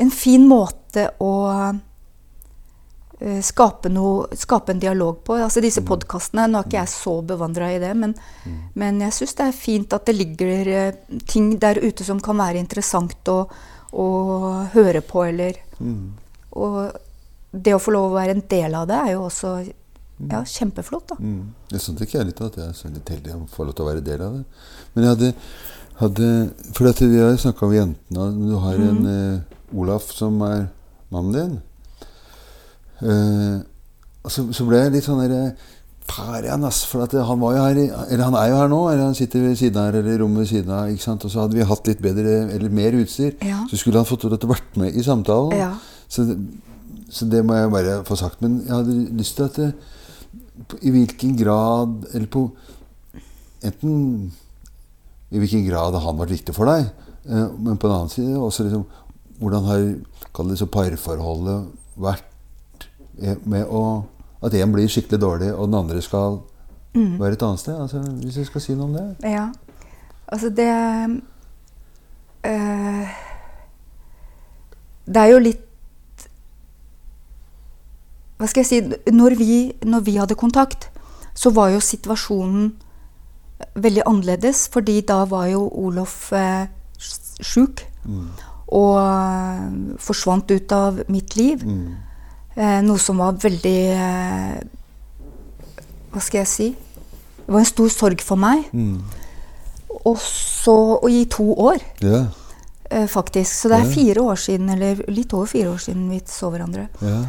[0.02, 1.32] En fin måte å
[3.20, 5.36] eh, skape, noe, skape en dialog på.
[5.36, 5.66] Altså Mm.
[5.68, 8.14] disse podkastene, Nå er ikke jeg så bevandra i det, men,
[8.74, 10.92] men jeg syns det er fint at det ligger eh,
[11.26, 13.46] ting der ute som kan være interessant å,
[13.92, 14.08] å
[14.74, 16.12] høre på, eller Mm.
[16.52, 16.92] Og
[17.52, 19.52] det å få lov å være en del av det, er jo også
[20.30, 21.18] ja, kjempeflott, da.
[21.20, 21.50] Mm.
[21.68, 23.76] Det er sånn tenker jeg litt at jeg er så litt heldig å få lov
[23.76, 24.44] til å være del av det.
[24.94, 25.32] Men jeg hadde,
[25.98, 26.30] hadde
[26.76, 28.30] For at vi har jo snakka om jentene.
[28.38, 30.64] Du har en eh, Olaf som er
[31.12, 31.60] mannen din.
[33.02, 33.60] Eh,
[34.30, 35.54] så, så ble jeg litt sånn der
[36.08, 36.82] Farian, ass.
[36.88, 37.78] For at han var jo her
[38.08, 38.80] Eller han er jo her nå.
[38.90, 40.90] Eller han sitter ved siden her, eller i rommet ved siden av.
[40.92, 41.24] ikke sant?
[41.26, 43.34] Og så hadde vi hatt litt bedre, eller mer utstyr.
[43.42, 43.64] Ja.
[43.70, 45.56] Så skulle han fått lov til å vært med i samtalen.
[45.58, 45.72] Ja.
[46.12, 46.38] Så, det,
[47.12, 48.40] så det må jeg bare få sagt.
[48.40, 49.72] Men jeg hadde lyst til at det,
[50.80, 52.42] I hvilken grad Eller på
[53.64, 54.32] enten
[55.32, 56.90] i hvilken grad har han vært viktig for deg,
[57.24, 58.82] eh, men på den annen side også liksom
[59.40, 59.78] hvordan har
[60.50, 62.86] det så parforholdet vært
[63.22, 64.04] eh, med å
[64.42, 66.40] At én blir skikkelig dårlig, og den andre skal
[66.92, 67.76] være et annet sted?
[67.78, 69.04] Altså, hvis jeg skal si noe om det?
[69.30, 69.44] Ja.
[70.26, 70.66] Altså, det
[72.50, 73.12] øh,
[75.06, 75.62] Det er jo litt
[78.42, 80.88] Hva skal jeg si Når vi, når vi hadde kontakt,
[81.34, 82.72] så var jo situasjonen
[83.78, 84.66] veldig annerledes.
[84.72, 86.66] Fordi da var jo Olof eh,
[87.38, 87.84] sjuk.
[88.72, 89.68] Og eh,
[90.02, 91.62] forsvant ut av mitt liv.
[91.62, 94.56] Eh, noe som var veldig eh,
[96.12, 96.66] Hva skal jeg si?
[97.42, 98.66] Det var en stor sorg for meg.
[100.02, 102.26] Og så Og i to år, yeah.
[102.90, 103.54] eh, faktisk.
[103.54, 103.94] Så det er yeah.
[103.94, 106.88] fire år siden, eller litt over fire år siden vi så hverandre.
[107.06, 107.22] ja.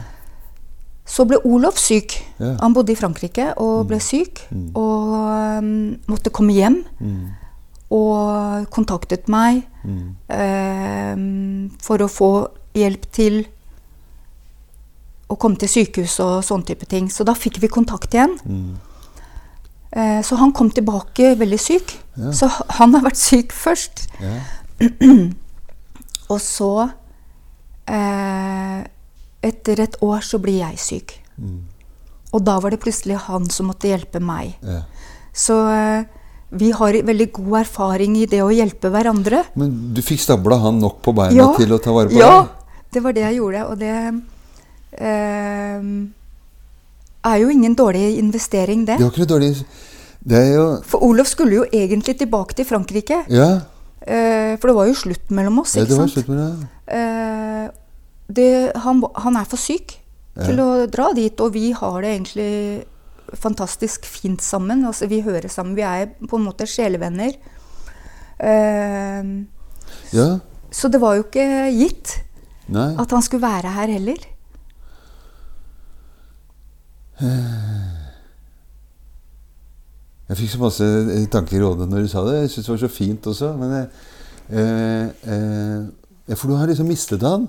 [1.06, 2.16] Så ble Olof syk.
[2.40, 2.54] Ja.
[2.62, 4.46] Han bodde i Frankrike og ble syk.
[4.80, 5.16] Og
[5.60, 6.80] um, måtte komme hjem.
[7.94, 12.32] Og kontaktet meg um, for å få
[12.74, 13.44] hjelp til
[15.30, 17.12] å komme til sykehus og sånne type ting.
[17.12, 18.38] Så da fikk vi kontakt igjen.
[19.94, 21.98] Uh, så han kom tilbake veldig syk.
[22.18, 22.32] Ja.
[22.34, 22.50] Så
[22.80, 24.08] han har vært syk først.
[24.24, 24.40] ja.
[26.32, 26.90] Og så
[27.88, 28.84] eh,
[29.44, 31.16] Etter et år så blir jeg syk.
[32.34, 34.58] Og da var det plutselig han som måtte hjelpe meg.
[34.62, 34.84] ja.
[35.34, 36.04] Så eh,
[36.54, 39.40] vi har veldig god erfaring i det å hjelpe hverandre.
[39.58, 42.76] Men du fikk stabla han nok på beina til å ta vare på ja, deg?
[42.94, 43.64] det var det jeg gjorde.
[43.72, 43.96] Og det
[45.02, 45.88] eh,
[47.32, 49.00] er jo ingen dårlig investering, det.
[49.02, 49.50] Det var ikke dårlig
[50.22, 53.24] Det er jo For Olof skulle jo egentlig tilbake til Frankrike.
[53.34, 53.50] Ja,
[54.04, 56.18] Eh, for det var jo slutt mellom oss, ja det var sant?
[56.18, 56.68] slutt med det.
[56.92, 57.68] Eh,
[58.28, 59.98] det, han, han er for syk
[60.34, 62.52] til å dra dit, og vi har det egentlig
[63.38, 64.86] fantastisk fint sammen.
[64.86, 65.76] Altså, vi hører sammen.
[65.78, 67.36] Vi er på en måte sjelevenner.
[68.42, 69.46] Uh,
[70.14, 70.40] Ja.
[70.74, 72.16] så det var jo ikke gitt
[72.68, 72.96] Nei.
[72.98, 74.18] at han skulle være her heller.
[80.30, 82.40] Jeg fikk så masse eh, tanker i hodet når du sa det.
[82.44, 83.52] Jeg syns det var så fint også.
[83.60, 87.48] Men eh, eh, For du har liksom mistet han,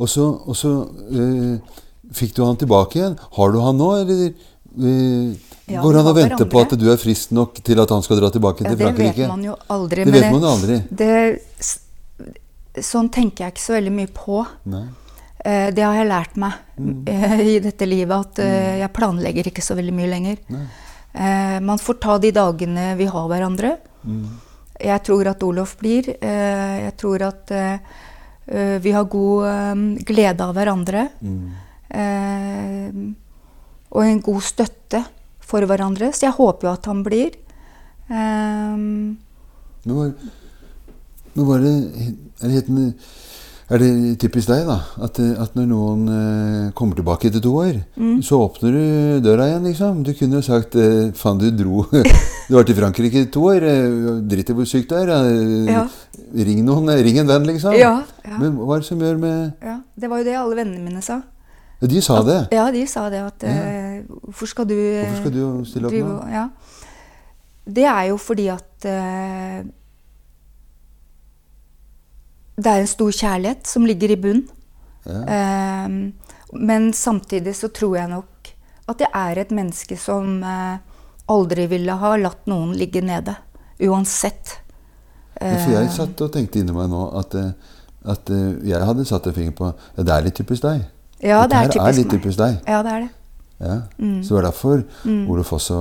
[0.00, 0.70] og så, og så
[1.12, 1.80] eh,
[2.16, 3.18] fikk du han tilbake igjen.
[3.36, 5.34] Har du han nå, eller eh,
[5.70, 8.18] Ja, går han og venter på at du er frisk nok til at han skal
[8.18, 9.20] dra tilbake Ja, til det Frankrike?
[9.22, 10.06] vet man jo aldri.
[10.08, 10.78] Det vet man jo aldri.
[10.90, 11.12] det,
[12.74, 14.40] det, sånn tenker jeg ikke så veldig mye på.
[14.72, 14.84] Nei.
[15.44, 17.04] Eh, det har jeg lært meg Mm.
[17.52, 18.78] i dette livet, at mm.
[18.80, 20.38] jeg planlegger ikke så veldig mye lenger.
[21.12, 23.74] Eh, man får ta de dagene vi har hverandre.
[24.04, 24.22] Mm.
[24.80, 26.08] Jeg tror at Olof blir.
[26.24, 27.50] Jeg tror at
[28.82, 31.06] vi har god eh, glede av hverandre.
[31.22, 31.42] Mm.
[31.90, 33.00] Eh,
[33.90, 35.02] og en god støtte
[35.50, 36.12] for hverandre.
[36.14, 37.38] Så jeg håper jo at han blir.
[38.10, 38.76] Eh,
[39.86, 40.14] nå var,
[41.34, 41.74] nå var det
[42.40, 42.88] er det,
[43.70, 44.76] er det typisk deg, da?
[45.06, 48.18] At, at når noen eh, kommer tilbake etter to år, Mm.
[48.26, 50.02] så åpner du døra igjen, liksom?
[50.02, 51.84] Du kunne jo sagt eh, Faen, du dro
[52.50, 53.62] Du var til Frankrike i to år.
[53.62, 55.08] eh, Drit i hvor syk du er.
[55.14, 55.84] eh, Ja.
[56.34, 57.74] Ring noen, eh, ring en venn, liksom.
[57.78, 58.38] Ja, ja.
[58.38, 61.02] Men hva er det som gjør med ja, det var jo det alle vennene mine
[61.02, 61.20] sa.
[61.80, 62.40] ja, De sa det.
[62.52, 66.18] Ja, de sa det at eh, Hvorfor skal du Hvorfor skal du stille opp nå?
[66.32, 66.48] Ja.
[67.70, 68.86] Det er jo fordi at
[72.60, 74.42] det er en stor kjærlighet som ligger i bunn.
[75.06, 75.20] Ja.
[75.36, 75.88] Eh,
[76.52, 78.50] men samtidig så tror jeg nok
[78.90, 80.78] at jeg er et menneske som eh,
[81.30, 83.36] aldri ville ha latt noen ligge nede.
[83.80, 84.56] Uansett.
[85.40, 87.52] For jeg Eh, satt og tenkte inni meg nå at, eh,
[88.12, 88.28] at
[88.66, 90.82] jeg hadde satt en finger på Ja, det er litt typisk deg.
[91.22, 92.20] Ja, det er typisk er litt meg.
[92.20, 92.58] typisk deg.
[92.68, 93.10] Ja, det er det.
[93.60, 93.76] Ja.
[93.98, 94.18] Mm.
[94.24, 94.84] Så det var derfor
[95.30, 95.78] Olof også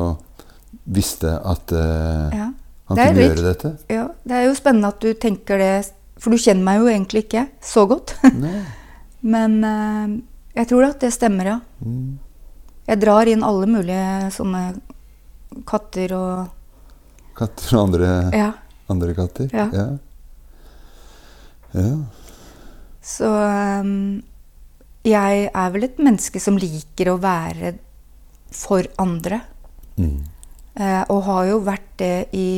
[0.85, 2.47] visste at uh, Ja.
[2.89, 3.71] han kunne litt- gjøre dette.
[3.89, 4.07] ja.
[4.27, 7.45] Det er jo spennende at du tenker det, for du kjenner meg jo egentlig ikke
[7.63, 8.15] så godt.
[9.33, 10.15] Men eh,
[10.59, 11.57] jeg tror at det stemmer, ja.
[11.83, 12.17] Mm.
[12.89, 14.63] Jeg drar inn alle mulige sånne
[15.69, 16.55] katter og
[17.39, 18.49] Katter og andre, Ja.
[18.91, 19.47] andre katter.
[19.55, 19.69] Ja.
[19.71, 19.85] Ja.
[21.71, 21.91] Ja.
[23.05, 23.93] Så um,
[25.07, 27.77] jeg er vel et menneske som liker å være
[28.51, 29.39] for andre.
[29.95, 30.17] Mm.
[30.79, 32.49] Uh, og har jo vært det i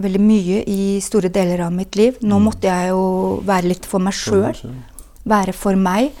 [0.00, 2.18] veldig mye i store deler av mitt liv.
[2.22, 4.56] Nå måtte jeg jo være litt for meg sjøl.
[5.28, 6.14] Være for meg.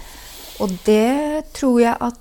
[0.60, 2.18] Og det tror jeg at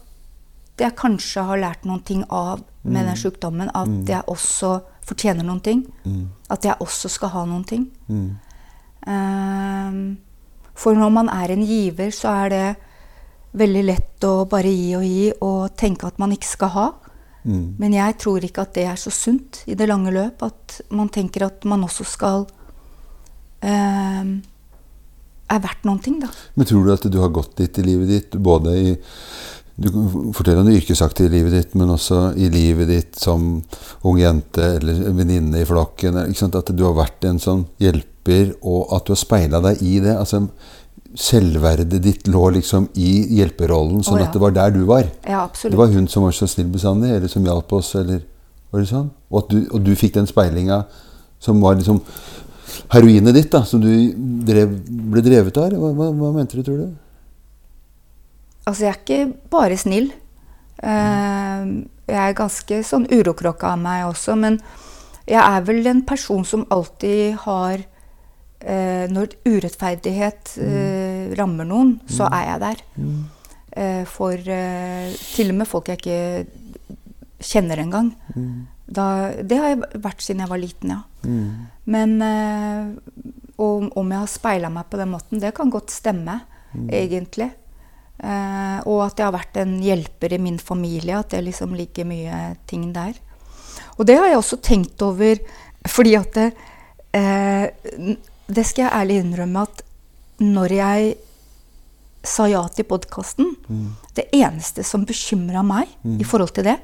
[0.79, 3.71] jeg kanskje har lært noen ting av med den sjukdommen.
[3.75, 4.77] At jeg også
[5.09, 5.83] fortjener noen ting.
[6.05, 6.29] Mm.
[6.51, 7.89] At jeg også skal ha noen ting.
[8.07, 8.29] Mm.
[9.09, 10.03] Ehm,
[10.79, 12.67] for når man er en giver, så er det
[13.59, 16.87] veldig lett å bare gi og gi og tenke at man ikke skal ha.
[17.43, 17.75] Mm.
[17.79, 20.43] Men jeg tror ikke at det er så sunt i det lange løp.
[20.45, 22.45] At man tenker at man også skal
[23.63, 24.35] eh,
[25.49, 26.29] Er verdt noen ting, da.
[26.55, 28.93] Men tror du at du har gått dit i livet ditt, både i
[29.79, 33.61] Du kan fortelle om det yrkesaktive livet ditt, men også i livet ditt som
[34.03, 36.19] ung jente eller venninne i flokken.
[36.19, 40.17] At du har vært en sånn hjelper, og at du har speila deg i det.
[40.19, 40.49] altså
[41.17, 44.27] Selvverdet ditt lå liksom i hjelperollen, sånn oh, ja.
[44.27, 45.07] at det var der du var.
[45.25, 45.73] Ja, absolutt.
[45.73, 48.21] Det var hun som var så snill bestandig, eller som hjalp oss, eller
[48.69, 49.09] var det sånn?
[49.33, 50.83] Og, du, og du fikk den speilinga
[51.41, 52.03] som var liksom
[52.93, 53.89] heroinet ditt, da, som du
[54.45, 55.73] drev, ble drevet av?
[55.73, 56.89] Hva, hva, hva mente du, tror du?
[58.67, 60.11] Altså, jeg er ikke bare snill.
[60.79, 61.71] Eh,
[62.09, 64.59] jeg er ganske sånn urokråke av meg også, men
[65.29, 67.83] jeg er vel en person som alltid har
[68.61, 72.81] eh, Når urettferdighet eh, rammer noen, så er jeg der.
[73.77, 76.47] Eh, for eh, til og med folk jeg ikke
[77.39, 78.11] kjenner engang.
[78.89, 81.01] Da, det har jeg vært siden jeg var liten, ja.
[81.85, 82.89] Men eh,
[83.59, 86.39] og om jeg har speila meg på den måten, det kan godt stemme,
[86.89, 87.51] egentlig.
[88.19, 92.03] Uh, og at jeg har vært en hjelper i min familie, at det liksom ligger
[92.07, 93.13] mye ting der.
[93.97, 95.39] Og det har jeg også tenkt over,
[95.87, 96.49] fordi at det,
[97.15, 98.17] n-
[98.49, 99.83] Det skal jeg ærlig innrømme at
[100.39, 101.11] når jeg
[102.25, 103.53] sa ja til podkasten
[104.15, 106.77] Det eneste som bekymra meg i forhold til det,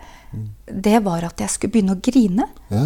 [0.70, 2.48] det var at jeg skulle begynne å grine.
[2.72, 2.86] Ja.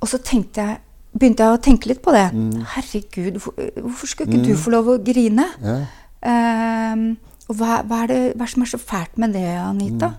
[0.00, 0.80] Og så tenkte jeg,
[1.14, 2.26] begynte jeg å tenke litt på det.
[2.74, 3.54] Herregud, hvor,
[3.86, 5.46] hvorfor skulle ikke du få lov å grine?
[5.62, 5.84] ja.
[6.24, 7.16] Um,
[7.50, 10.14] og hva, hva, er det, hva er det som er så fælt med det, Anita?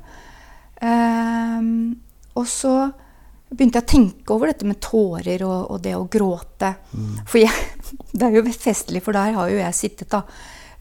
[0.78, 1.96] Um,
[2.38, 2.74] og så
[3.56, 6.74] begynte jeg å tenke over dette med tårer og, og det å gråte.
[7.28, 7.54] For jeg,
[8.18, 10.22] det er jo festlig, for der har jo jeg sittet da,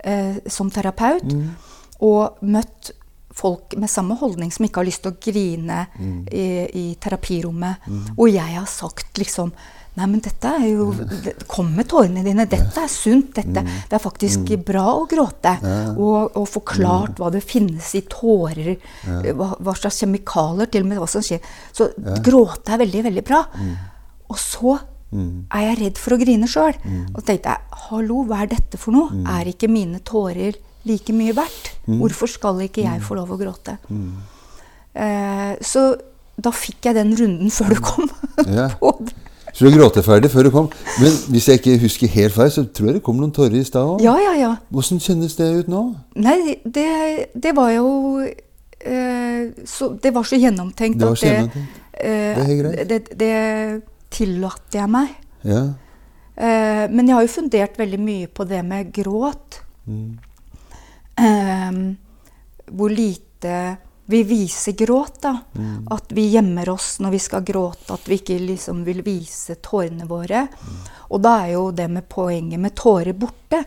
[0.04, 1.30] eh, som terapeut
[2.04, 2.92] og møtt
[3.34, 5.80] folk med samme holdning som ikke har lyst til å grine
[6.30, 7.88] i, i terapirommet.
[8.14, 9.50] Og jeg har sagt liksom
[9.94, 10.88] Nei, men dette er jo
[11.46, 12.46] Kom med tårene dine.
[12.50, 13.28] Dette er sunt.
[13.36, 15.52] Dette, Det er faktisk bra å gråte.
[15.96, 18.74] Og, og forklart hva det finnes i tårer.
[19.06, 21.38] Hva, hva slags kjemikalier, til og med hva som skjer.
[21.72, 21.90] Så
[22.26, 23.44] gråte er veldig, veldig bra.
[24.28, 24.78] Og så
[25.54, 26.74] er jeg redd for å grine sjøl.
[27.14, 29.12] Og tenkte jeg hallo, hva er dette for noe?
[29.38, 31.70] Er ikke mine tårer like mye verdt?
[31.86, 33.78] Hvorfor skal ikke jeg få lov å gråte?
[34.94, 35.94] Eh, så
[36.36, 38.10] da fikk jeg den runden før du kom.
[38.82, 39.14] På det.
[39.54, 40.68] Så du gråt ferdig før du kom.
[40.98, 43.62] Men hvis jeg ikke husker helt feil, så tror jeg det kom noen tårer i
[43.66, 44.02] stad òg.
[44.02, 44.48] Ja, ja, ja.
[44.74, 45.82] Åssen kjennes det ut nå?
[46.18, 46.88] Nei, det,
[47.38, 47.86] det var jo
[48.24, 51.80] eh, så, Det var så gjennomtenkt Det var at det gjennomtenkt.
[51.94, 52.88] eh, Det er greit.
[52.90, 53.32] det, det
[54.14, 55.14] tillater jeg meg.
[55.46, 55.62] Ja.
[56.34, 59.60] Eh, men jeg har jo fundert veldig mye på det med gråt.
[59.86, 60.18] Mm.
[61.14, 61.78] Eh,
[62.74, 63.54] hvor lite
[64.06, 65.38] vi viser gråt, da.
[65.54, 65.88] Mm.
[65.90, 67.94] At vi gjemmer oss når vi skal gråte.
[67.94, 70.46] At vi ikke liksom vil vise tårene våre.
[70.50, 70.80] Mm.
[71.14, 73.62] Og da er jo det med poenget med tårer borte.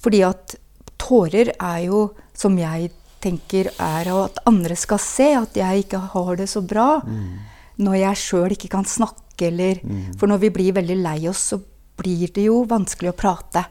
[0.00, 0.56] Fordi at
[1.00, 2.90] tårer er jo, som jeg
[3.24, 7.02] tenker, er at andre skal se at jeg ikke har det så bra.
[7.76, 9.80] Når jeg sjøl ikke kan snakke, eller
[10.14, 11.58] For når vi blir veldig lei oss, så
[11.98, 13.64] blir det jo vanskelig å prate.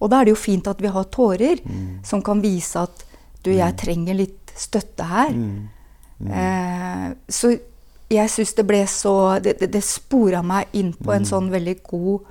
[0.00, 1.62] Og da er det jo fint at vi har tårer
[2.02, 3.04] som kan vise at
[3.44, 5.32] du, jeg trenger litt støtte her.
[6.24, 7.52] Eh, så
[8.14, 11.74] jeg syns det ble så Det, det, det spora meg inn på en sånn veldig
[11.84, 12.30] god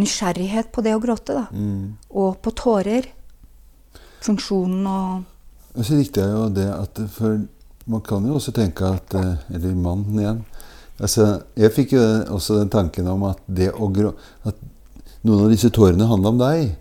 [0.00, 1.44] nysgjerrighet på det å gråte, da.
[2.10, 3.10] Og på tårer.
[4.22, 5.22] Funksjonen og
[5.74, 7.38] Og så likte jeg jo det at For
[7.90, 10.42] man kan jo også tenke at eh, Eller mannen igjen.
[11.00, 12.02] Altså, jeg fikk jo
[12.36, 14.12] også den tanken om at det å grå...
[14.44, 14.58] At
[15.24, 16.74] noen av disse tårene handler om deg.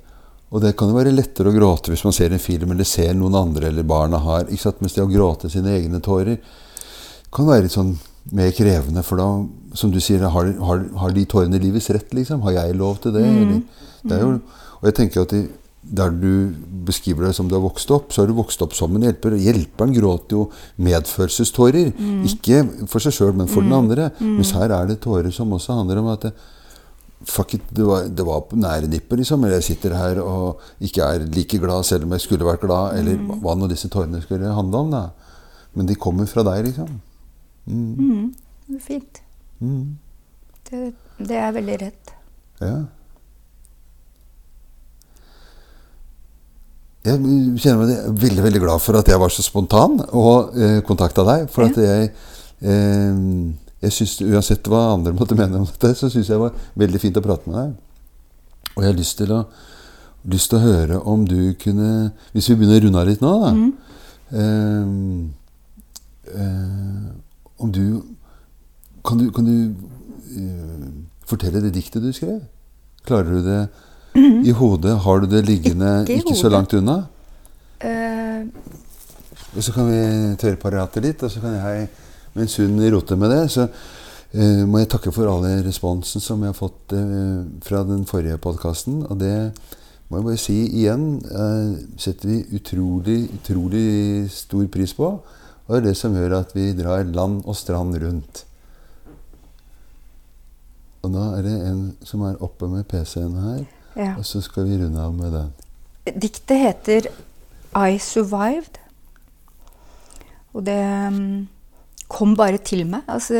[0.49, 3.13] Og det kan jo være lettere å gråte hvis man ser en film eller ser
[3.17, 4.47] noen andre eller barna har.
[4.49, 4.81] Ikke sant?
[4.81, 6.39] Mens det å gråte sine egne tårer
[7.33, 7.93] kan være litt sånn
[8.33, 9.03] mer krevende.
[9.05, 9.27] For da,
[9.77, 12.41] som du sier, har, har, har de tårene livets rett, liksom?
[12.47, 13.25] Har jeg lov til det?
[13.25, 13.61] Eller,
[14.03, 14.35] det er jo,
[14.79, 15.43] og jeg tenker at de,
[15.99, 16.51] der du
[16.85, 19.37] beskriver deg som du har vokst opp, så har du vokst opp som en hjelper.
[19.39, 20.47] Hjelperen gråter jo
[20.85, 21.93] medfølelsestårer.
[22.29, 24.09] Ikke for seg sjøl, men for den andre.
[24.21, 26.33] Mens her er det tårer som også handler om at det,
[27.27, 29.43] Fuck it, det var, det var nære nippet, liksom.
[29.43, 32.95] Eller jeg sitter her og ikke er like glad selv om jeg skulle vært glad.
[32.99, 35.03] Eller hva nå disse tårene skulle handle om, da.
[35.75, 37.01] Men de kommer fra deg, liksom.
[37.67, 38.29] mm,
[38.69, 39.19] det er Fint.
[39.59, 39.97] Mm.
[40.69, 40.93] Det,
[41.27, 42.15] det er veldig rett.
[42.63, 42.77] Ja.
[47.07, 47.15] Jeg
[47.63, 51.45] kjenner meg veldig veldig glad for at jeg var så spontan og eh, kontakta deg.
[51.51, 52.09] For at jeg
[52.59, 53.21] eh,
[53.79, 56.99] jeg synes, Uansett hva andre måtte mene om dette, så syns jeg det var veldig
[57.01, 57.75] fint å prate med deg.
[58.75, 59.43] Og jeg har lyst til å,
[60.31, 63.31] lyst til å høre om du kunne Hvis vi begynner å runde av litt nå,
[63.43, 63.51] da.
[64.39, 64.89] Eh,
[66.35, 67.07] eh,
[67.57, 67.83] om du
[69.07, 69.55] Kan du, kan du
[70.37, 70.89] eh,
[71.25, 72.41] fortelle det diktet du skrev?
[73.07, 73.61] Klarer du det
[74.45, 74.97] i hodet?
[75.05, 77.03] Har du det liggende Ikke ikke så langt unna?
[77.79, 78.43] Uh.
[79.55, 79.99] Og så kan vi
[80.37, 81.87] tørre paratet litt, og så kan jeg
[82.39, 86.53] mens hun roter med det, så uh, må jeg takke for alle responsen som jeg
[86.53, 89.03] har fått uh, fra den forrige podkasten.
[89.09, 89.35] Og det
[90.09, 93.89] må jeg bare si igjen uh, setter vi utrolig, utrolig
[94.33, 95.13] stor pris på.
[95.69, 98.45] Og det er det som gjør at vi drar land og strand rundt.
[101.05, 103.59] Og nå er det en som er oppe med PC-en her,
[103.95, 104.15] ja.
[104.17, 105.53] og så skal vi runde av med den.
[106.09, 107.07] Diktet heter
[107.77, 108.81] I Survived.
[110.57, 110.79] Og det
[111.13, 111.47] mm,
[112.09, 113.05] kom bare til meg.
[113.07, 113.39] Altså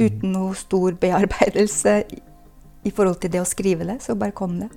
[0.00, 4.00] uten noe stor bearbeidelse i, forhold til det å skrive det.
[4.02, 4.70] Så bare kom det.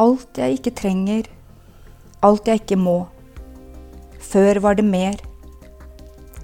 [0.00, 1.28] Alt jeg ikke trenger,
[2.24, 2.98] alt jeg ikke må.
[4.30, 5.18] Før var det mer.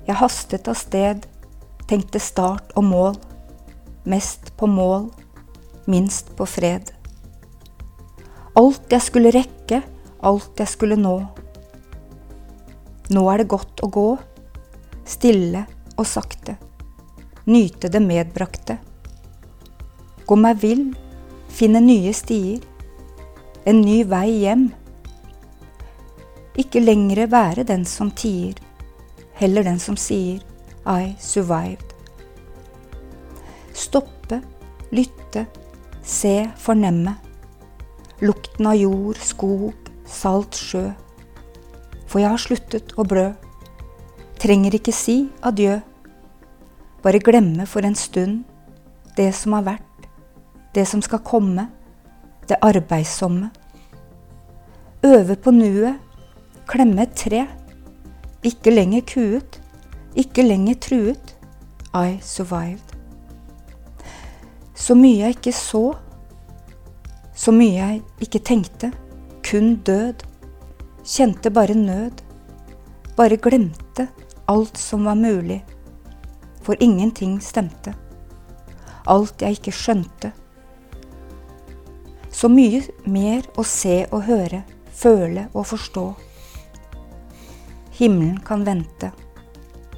[0.07, 1.25] Jeg hastet av sted,
[1.91, 3.17] tenkte start og mål.
[4.07, 5.09] Mest på mål,
[5.91, 6.93] minst på fred.
[8.57, 9.83] Alt jeg skulle rekke,
[10.25, 11.19] alt jeg skulle nå.
[13.15, 14.09] Nå er det godt å gå,
[15.07, 15.63] stille
[15.95, 16.57] og sakte,
[17.47, 18.81] nyte det medbrakte.
[20.27, 20.89] Gå meg vill,
[21.55, 22.65] finne nye stier,
[23.67, 24.67] en ny vei hjem.
[26.59, 28.59] Ikke lengre være den som tier,
[29.39, 30.43] heller den som sier
[30.87, 31.95] I survived.
[33.77, 34.41] Stoppe,
[34.91, 35.47] lytte,
[36.03, 37.15] se, fornemme.
[38.23, 40.89] Lukten av jord, skog, salt sjø.
[42.17, 43.27] For jeg har sluttet å blø.
[44.41, 45.75] Trenger ikke si adjø.
[47.05, 48.39] Bare glemme for en stund
[49.19, 50.07] det som har vært,
[50.73, 51.67] det som skal komme,
[52.49, 53.51] det arbeidsomme.
[55.05, 56.01] Øve på nuet,
[56.65, 57.43] klemme et tre.
[58.41, 59.59] Ikke lenger kuet,
[60.17, 61.35] ikke lenger truet.
[61.93, 62.97] I survived.
[64.73, 65.85] Så mye jeg ikke så,
[67.37, 68.91] så mye jeg ikke tenkte,
[69.45, 70.25] kun død.
[71.07, 72.23] Kjente bare nød.
[73.17, 74.09] Bare glemte
[74.47, 75.65] alt som var mulig.
[76.63, 77.95] For ingenting stemte.
[79.07, 80.33] Alt jeg ikke skjønte.
[82.35, 86.07] Så mye mer å se og høre, føle og forstå.
[88.01, 89.13] Himmelen kan vente.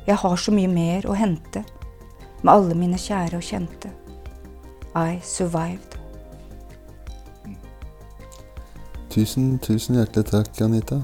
[0.07, 1.65] Jeg har så mye mer å hente
[2.43, 3.95] med alle mine kjære og kjente.
[4.93, 5.88] I survived.
[9.11, 11.01] Tusen, tusen hjertelig takk, Anita.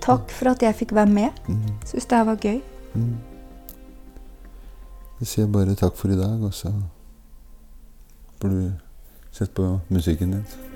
[0.00, 1.42] Takk for at jeg fikk være med.
[1.88, 2.60] Syns det her var gøy.
[5.20, 6.72] Jeg sier bare takk for i dag, og så
[8.40, 8.72] får du
[9.32, 10.67] sett på musikken din.